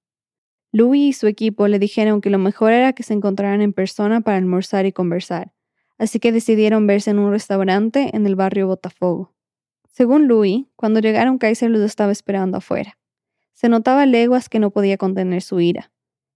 [0.72, 4.20] Louis y su equipo le dijeron que lo mejor era que se encontraran en persona
[4.20, 5.55] para almorzar y conversar,
[6.03, 9.32] así que decidieron verse en un restaurante en el barrio Botafogo.
[9.86, 12.98] Según Louis, cuando llegaron Kaiser los estaba esperando afuera.
[13.53, 15.92] Se notaba leguas que no podía contener su ira.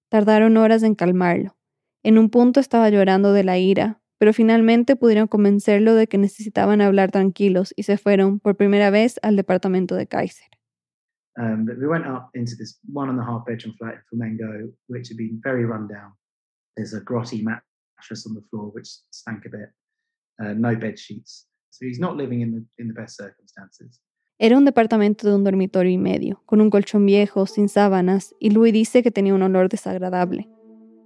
[0.09, 1.57] Tardaron horas en calmarlo.
[2.05, 6.81] En un punto estaba llorando de la ira, pero finalmente pudieron convencerlo de que necesitaban
[6.81, 10.47] hablar tranquilos y se fueron por primera vez al departamento de Kaiser.
[11.39, 14.73] Um, but we went up into this one and a half bedroom flat in Flamengo,
[14.87, 16.13] which had been very run down.
[16.77, 17.43] There's a grotty
[18.27, 19.71] on the floor, which stank a bit.
[20.39, 21.47] Uh, no bed sheets.
[21.71, 24.01] So he's not living in the, in the best circumstances.
[24.39, 28.51] Era un departamento de un dormitorio y medio, con un colchón viejo, sin sábanas, y
[28.51, 30.47] Louis dice que tenía un olor desagradable.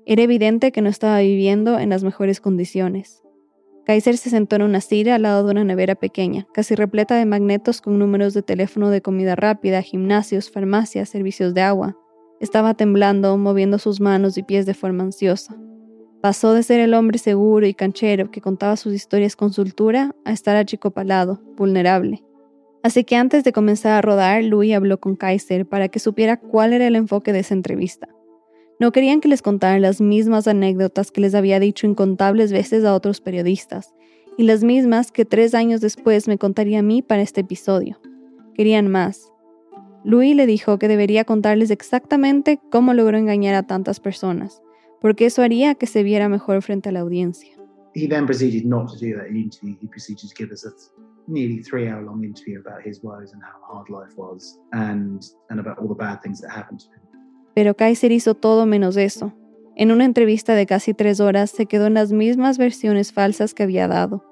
[0.05, 3.23] Era evidente que no estaba viviendo en las mejores condiciones.
[3.87, 7.25] Kaiser se sentó en una silla al lado de una nevera pequeña, casi repleta de
[7.25, 11.97] magnetos con números de teléfono de comida rápida, gimnasios, farmacias, servicios de agua.
[12.41, 15.57] Estaba temblando, moviendo sus manos y pies de forma ansiosa.
[16.21, 20.33] Pasó de ser el hombre seguro y canchero que contaba sus historias con soltura a
[20.33, 22.23] estar achicopalado, vulnerable.
[22.83, 26.75] Así que antes de comenzar a rodar, Louis habló con Kaiser para que supiera cuál
[26.75, 28.09] era el enfoque de esa entrevista.
[28.79, 32.95] No querían que les contaran las mismas anécdotas que les había dicho incontables veces a
[32.95, 33.95] otros periodistas,
[34.39, 38.01] y las mismas que tres años después me contaría a mí para este episodio.
[38.55, 39.31] Querían más.
[40.05, 44.63] Louis le dijo que debería contarles exactamente cómo logró engañar a tantas personas,
[45.01, 47.57] porque eso haría que se viera mejor frente a la audiencia.
[47.95, 49.77] He then proceeded not to do that interview.
[49.81, 50.71] He proceeded to give us a
[51.27, 55.59] nearly three hour long interview about his woes and how hard life was and, and
[55.59, 57.01] about all the bad things that happened to him.
[57.55, 59.33] Pero Kaiser hizo todo menos eso.
[59.77, 63.63] En una entrevista de casi tres horas se quedó en las mismas versiones falsas que
[63.63, 64.25] había dado.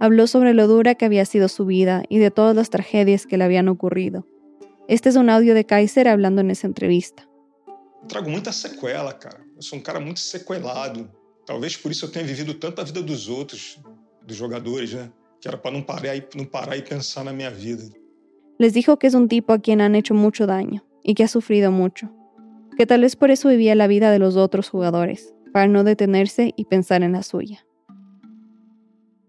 [0.00, 3.36] Habló sobre lo dura que había sido su vida y de todas las tragedias que
[3.36, 4.26] le habían ocurrido.
[4.88, 7.28] Este es un audio de Kaiser hablando en esa entrevista.
[8.08, 9.44] Trago muita sequela, cara.
[9.62, 11.08] Eu sou um cara muito sequelado.
[11.46, 13.78] Talvez por isso eu tenha vivido tanta vida dos outros,
[14.26, 14.90] dos jogadores?
[15.40, 17.84] Que era para e não parar y pensar na minha vida.
[18.58, 21.28] Les dijo que es un tipo a quien han hecho mucho daño y que ha
[21.28, 22.10] sufrido mucho
[22.76, 26.52] que tal vez por eso vivía la vida de los otros jugadores, para no detenerse
[26.56, 27.64] y pensar en la suya.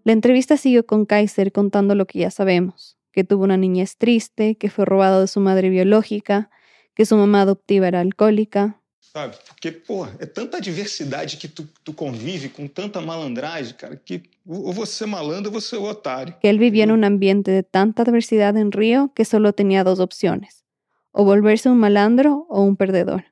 [0.02, 4.56] La entrevista siguió con Kaiser contando lo que ya sabemos, que tuvo una niñez triste,
[4.56, 6.50] que fue robado de su madre biológica,
[6.94, 8.80] que su mamá adoptiva era alcohólica.
[9.16, 14.24] Sabe, porque, pô, é tanta diversidade que tu, tu convive com tanta malandragem, cara, que
[14.44, 16.34] ou você malandro ou você otário.
[16.40, 20.00] Que él vivía en un ambiente de tanta diversidad en Río que solo tenía dos
[20.00, 20.64] opciones,
[21.12, 23.26] o volverse un malandro o un perdedor.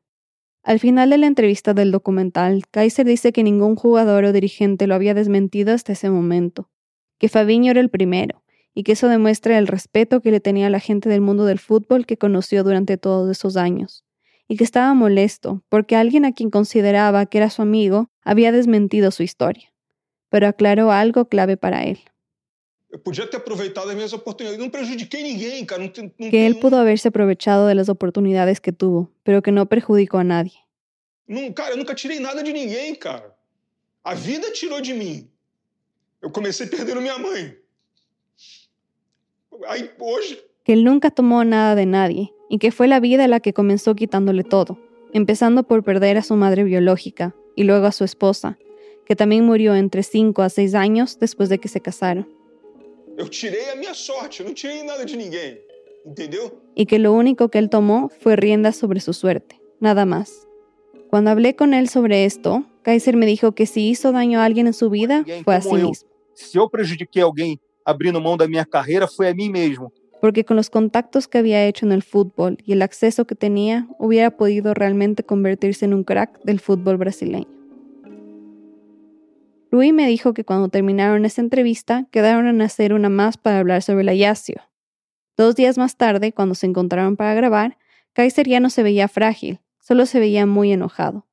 [0.63, 4.95] Al final de la entrevista del documental, Kaiser dice que ningún jugador o dirigente lo
[4.95, 6.71] había desmentido hasta ese momento,
[7.19, 10.71] que Fabiño era el primero, y que eso demuestra el respeto que le tenía a
[10.71, 14.05] la gente del mundo del fútbol que conoció durante todos esos años,
[14.53, 19.11] y que estaba molesto porque alguien a quien consideraba que era su amigo había desmentido
[19.11, 19.73] su historia,
[20.29, 22.01] pero aclaró algo clave para él.
[26.31, 30.25] Que él pudo haberse aprovechado de las oportunidades que tuvo, pero que no perjudicó a
[30.25, 30.59] nadie.
[31.27, 33.35] Não, cara, eu nunca tirei nada de ninguém, cara.
[34.05, 35.31] A vida tirou de mim.
[36.21, 37.57] Eu comecei perdendo minha mãe.
[39.69, 40.45] Aí hoje.
[40.63, 43.95] Que él nunca tomó nada de nadie y que fue la vida la que comenzó
[43.95, 44.79] quitándole todo,
[45.15, 48.59] empezando por perder a su madre biológica y luego a su esposa,
[49.07, 52.29] que también murió entre 5 a 6 años después de que se casaron.
[53.17, 55.61] Eu tirei a minha sorte, eu não tirei nada de ninguém.
[56.05, 56.61] Entendeu?
[56.75, 60.47] Y que lo único que él tomó fue riendas sobre su suerte, nada más.
[61.09, 64.67] Cuando hablé con él sobre esto, Kaiser me dijo que si hizo daño a alguien
[64.67, 66.07] en su vida, fue a sí mismo.
[66.35, 69.91] Si eu prejudiquei alguém abrindo mão da minha carreira, foi a mim mesmo.
[70.23, 73.89] Porque con los contactos que había hecho en el fútbol y el acceso que tenía,
[73.99, 77.49] hubiera podido realmente convertirse en un crack del fútbol brasileño.
[79.73, 83.83] Luis me dijo que cuando terminaron esa entrevista, quedaron en hacer una más para hablar
[83.83, 84.63] sobre la Yacio.
[85.37, 87.77] Dos días más tarde, cuando se encontraron para grabar,
[88.13, 91.27] Kaiser ya no se veía frágil, Solo se veía muy enojado.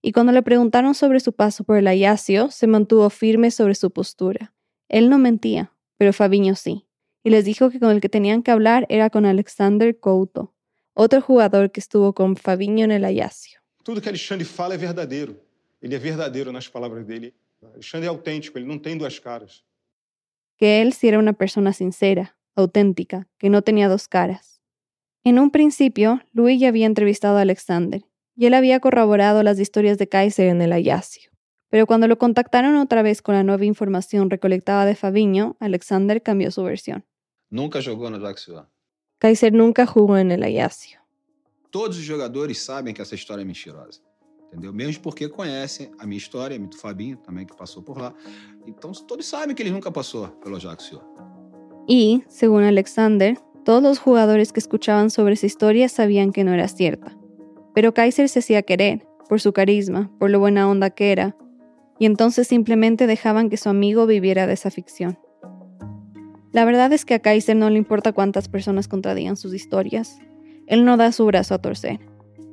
[0.00, 3.90] Y cuando le preguntaron sobre su paso por el Ayacio, se mantuvo firme sobre su
[3.90, 4.54] postura.
[4.88, 6.85] Él no mentía, pero Fabiño sí.
[7.26, 10.54] Y les dijo que con el que tenían que hablar era con Alexander Couto,
[10.94, 13.58] otro jugador que estuvo con Fabinho en el Ajaxio.
[13.82, 15.34] Tudo que Alexandre fala é verdadeiro.
[15.82, 17.34] Ele é verdadeiro nas palavras dele.
[17.74, 19.64] Alexandre é autêntico, ele não tem duas caras.
[20.56, 24.62] Que él sí era una persona sincera, auténtica, que no tenía dos caras.
[25.24, 28.04] En un principio, Luis ya había entrevistado a Alexander
[28.36, 31.32] y él había corroborado las historias de Kaiser en el Ajaxio.
[31.70, 36.52] Pero cuando lo contactaron otra vez con la nueva información recolectada de Fabinho, Alexander cambió
[36.52, 37.04] su versión.
[37.56, 38.18] Nunca jogou no.
[39.18, 41.00] Kaiser nunca jugó en el Ajaxio.
[41.70, 44.02] Todos os jogadores sabem que essa história é mentirosa.
[44.48, 44.74] Entendeu?
[44.74, 48.14] Mesmo porque conhecem a minha história, do Fabinho também, que passou por lá.
[48.66, 51.00] Então, todos sabem que ele nunca passou pelo Ajaxio.
[51.88, 56.68] Y, según Alexander, todos los jugadores que escuchaban sobre esa historia sabían que no era
[56.68, 57.16] cierta.
[57.74, 61.34] Pero Kaiser se hacía querer, por su carisma, por lo buena onda que era,
[61.98, 65.18] y entonces simplemente dejaban que su amigo viviera de esa ficción.
[66.56, 70.18] La verdad es que a Kaiser no le importa cuántas personas contradigan sus historias.
[70.66, 72.00] Él no da su brazo a torcer.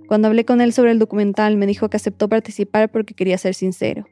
[0.10, 3.56] Cuando hablé con él sobre el documental, me dijo que aceptó participar porque quería ser
[3.56, 4.06] sincero.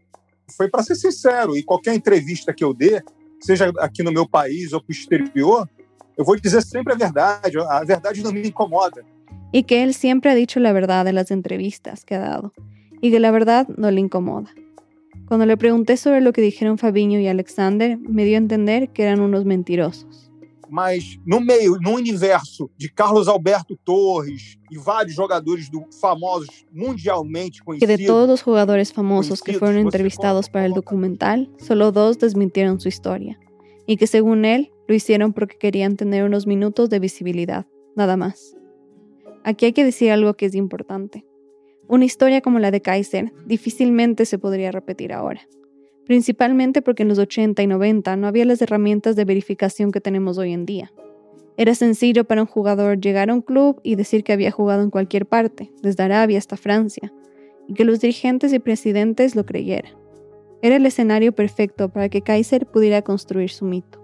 [0.55, 3.01] Foi para ser sincero e qualquer entrevista que eu dê,
[3.41, 5.67] seja aqui no meu país ou para o exterior,
[6.17, 7.57] eu vou dizer sempre a verdade.
[7.59, 9.03] A verdade não me incomoda.
[9.51, 12.53] Y que él siempre ha dicho la verdad en las entrevistas que ha dado,
[13.01, 14.53] y que la verdad no le incomoda.
[15.31, 19.03] Cuando le pregunté sobre lo que dijeron Fabinho y Alexander, me dio a entender que
[19.03, 20.29] eran unos mentirosos.
[20.69, 27.59] Mas no meio, no universo de Carlos Alberto Torres e vários jogadores do, famosos mundialmente
[27.59, 32.19] Que conhecidos, de todos los jugadores famosos que fueron entrevistados para el documental, solo dos
[32.19, 33.39] desmintieron su historia,
[33.87, 37.65] y que según él lo hicieron porque querían tener unos minutos de visibilidad,
[37.95, 38.57] nada más.
[39.45, 41.25] Aquí hay que decir algo que es importante.
[41.91, 45.41] Una historia como la de Kaiser difícilmente se podría repetir ahora,
[46.05, 50.37] principalmente porque en los 80 y 90 no había las herramientas de verificación que tenemos
[50.37, 50.89] hoy en día.
[51.57, 54.89] Era sencillo para un jugador llegar a un club y decir que había jugado en
[54.89, 57.11] cualquier parte, desde Arabia hasta Francia,
[57.67, 59.91] y que los dirigentes y presidentes lo creyeran.
[60.61, 64.01] Era el escenario perfecto para que Kaiser pudiera construir su mito.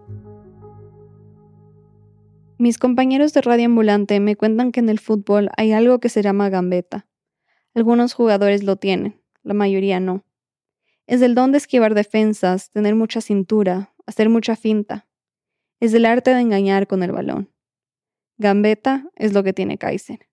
[2.57, 6.21] Mis compañeros de Radio Ambulante me cuentan que en el fútbol hay algo que se
[6.21, 7.06] llama gambeta.
[7.77, 10.25] Algunos jugadores lo tienen, la mayoría no.
[11.05, 15.05] Es el don de esquivar defensas, tener mucha cintura, hacer mucha finta.
[15.79, 17.51] Es el arte de engañar con el balón.
[18.39, 20.27] Gambeta es lo que tiene Kaiser.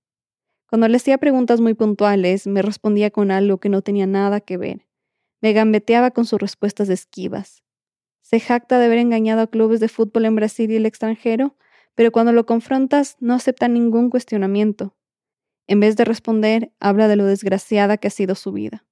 [0.70, 4.56] Cuando le hacía preguntas muy puntuales, me respondía con algo que no tenía nada que
[4.56, 4.86] ver.
[5.42, 7.62] Me gambeteaba con sus respuestas esquivas.
[8.22, 11.58] Se jacta de haber engañado a clubes de fútbol en Brasil y el extranjero,
[11.94, 14.96] pero cuando lo confrontas no acepta ningún cuestionamiento.
[15.66, 18.84] En vez de responder, habla de lo desgraciada que ha sido su vida.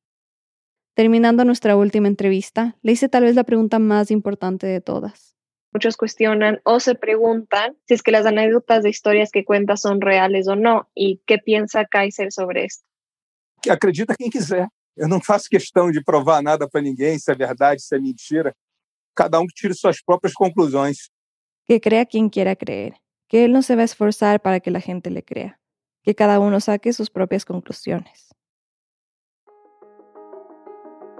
[0.94, 5.36] Terminando nuestra última entrevista, le hice tal vez la pregunta más importante de todas.
[5.72, 10.02] Muchos cuestionan o se preguntan si es que las anécdotas de historias que cuenta son
[10.02, 12.84] reales o no y qué piensa Kaiser sobre esto.
[13.62, 14.66] que acredita quem quiser.
[14.96, 18.54] Eu não faço questão de provar nada para ninguém, se é verdade, se é mentira.
[19.14, 21.10] Cada um que tire suas próprias conclusões.
[21.64, 22.94] Que crea quien quiera creer,
[23.28, 25.58] que él no se va a esforzar para que la gente le crea,
[26.02, 28.34] que cada uno saque sus propias conclusiones.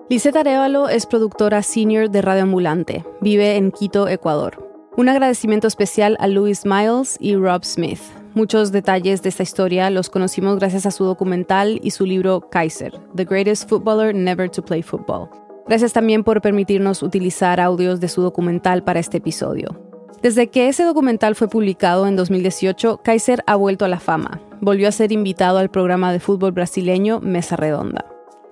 [0.08, 3.04] Lisette Arevalo es productora senior de Radio Ambulante.
[3.20, 4.68] Vive en Quito, Ecuador.
[4.96, 8.00] Un agradecimiento especial a Louis Miles y Rob Smith.
[8.34, 12.92] Muchos detalles de esta historia los conocimos gracias a su documental y su libro Kaiser,
[13.14, 15.30] The Greatest Footballer Never to Play Football.
[15.66, 19.91] Gracias también por permitirnos utilizar audios de su documental para este episodio.
[20.22, 24.40] Desde que ese documental fue publicado en 2018, Kaiser ha vuelto a la fama.
[24.60, 28.04] Volvió a ser invitado al programa de fútbol brasileño Mesa Redonda.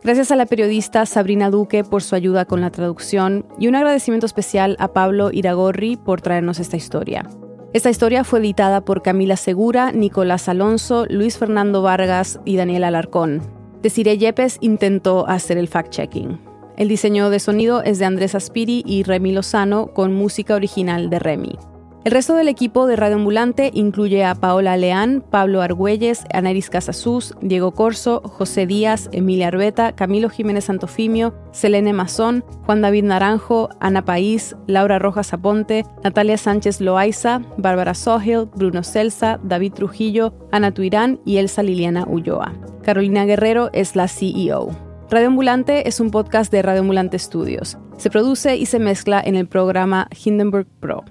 [0.03, 4.27] Gracias a la periodista Sabrina Duque por su ayuda con la traducción y un agradecimiento
[4.27, 7.24] especial a Pablo Iragorri por traernos esta historia.
[7.73, 13.43] Esta historia fue editada por Camila Segura, Nicolás Alonso, Luis Fernando Vargas y Daniel Alarcón.
[13.81, 16.51] Desiree Yepes intentó hacer el fact-checking.
[16.81, 21.19] El diseño de sonido es de Andrés Aspiri y Remy Lozano con música original de
[21.19, 21.59] Remy.
[22.02, 27.35] El resto del equipo de Radio Ambulante incluye a Paola Leán, Pablo Argüelles, Anaris Casasús,
[27.43, 34.02] Diego Corso, José Díaz, Emilia Arbeta, Camilo Jiménez Santofimio, Selene Mazón, Juan David Naranjo, Ana
[34.02, 41.20] País, Laura Rojas Aponte, Natalia Sánchez Loaiza, Bárbara Sohil, Bruno Celsa, David Trujillo, Ana Tuirán
[41.27, 42.55] y Elsa Liliana Ulloa.
[42.82, 44.70] Carolina Guerrero es la CEO.
[45.10, 47.77] Radio Ambulante es un podcast de Radio Ambulante Studios.
[47.98, 51.05] Se produce y se mezcla en el programa Hindenburg Pro.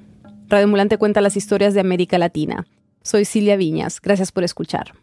[0.49, 2.65] Radio Ambulante cuenta las historias de América Latina.
[3.03, 4.01] Soy Silvia Viñas.
[4.01, 4.93] Gracias por escuchar.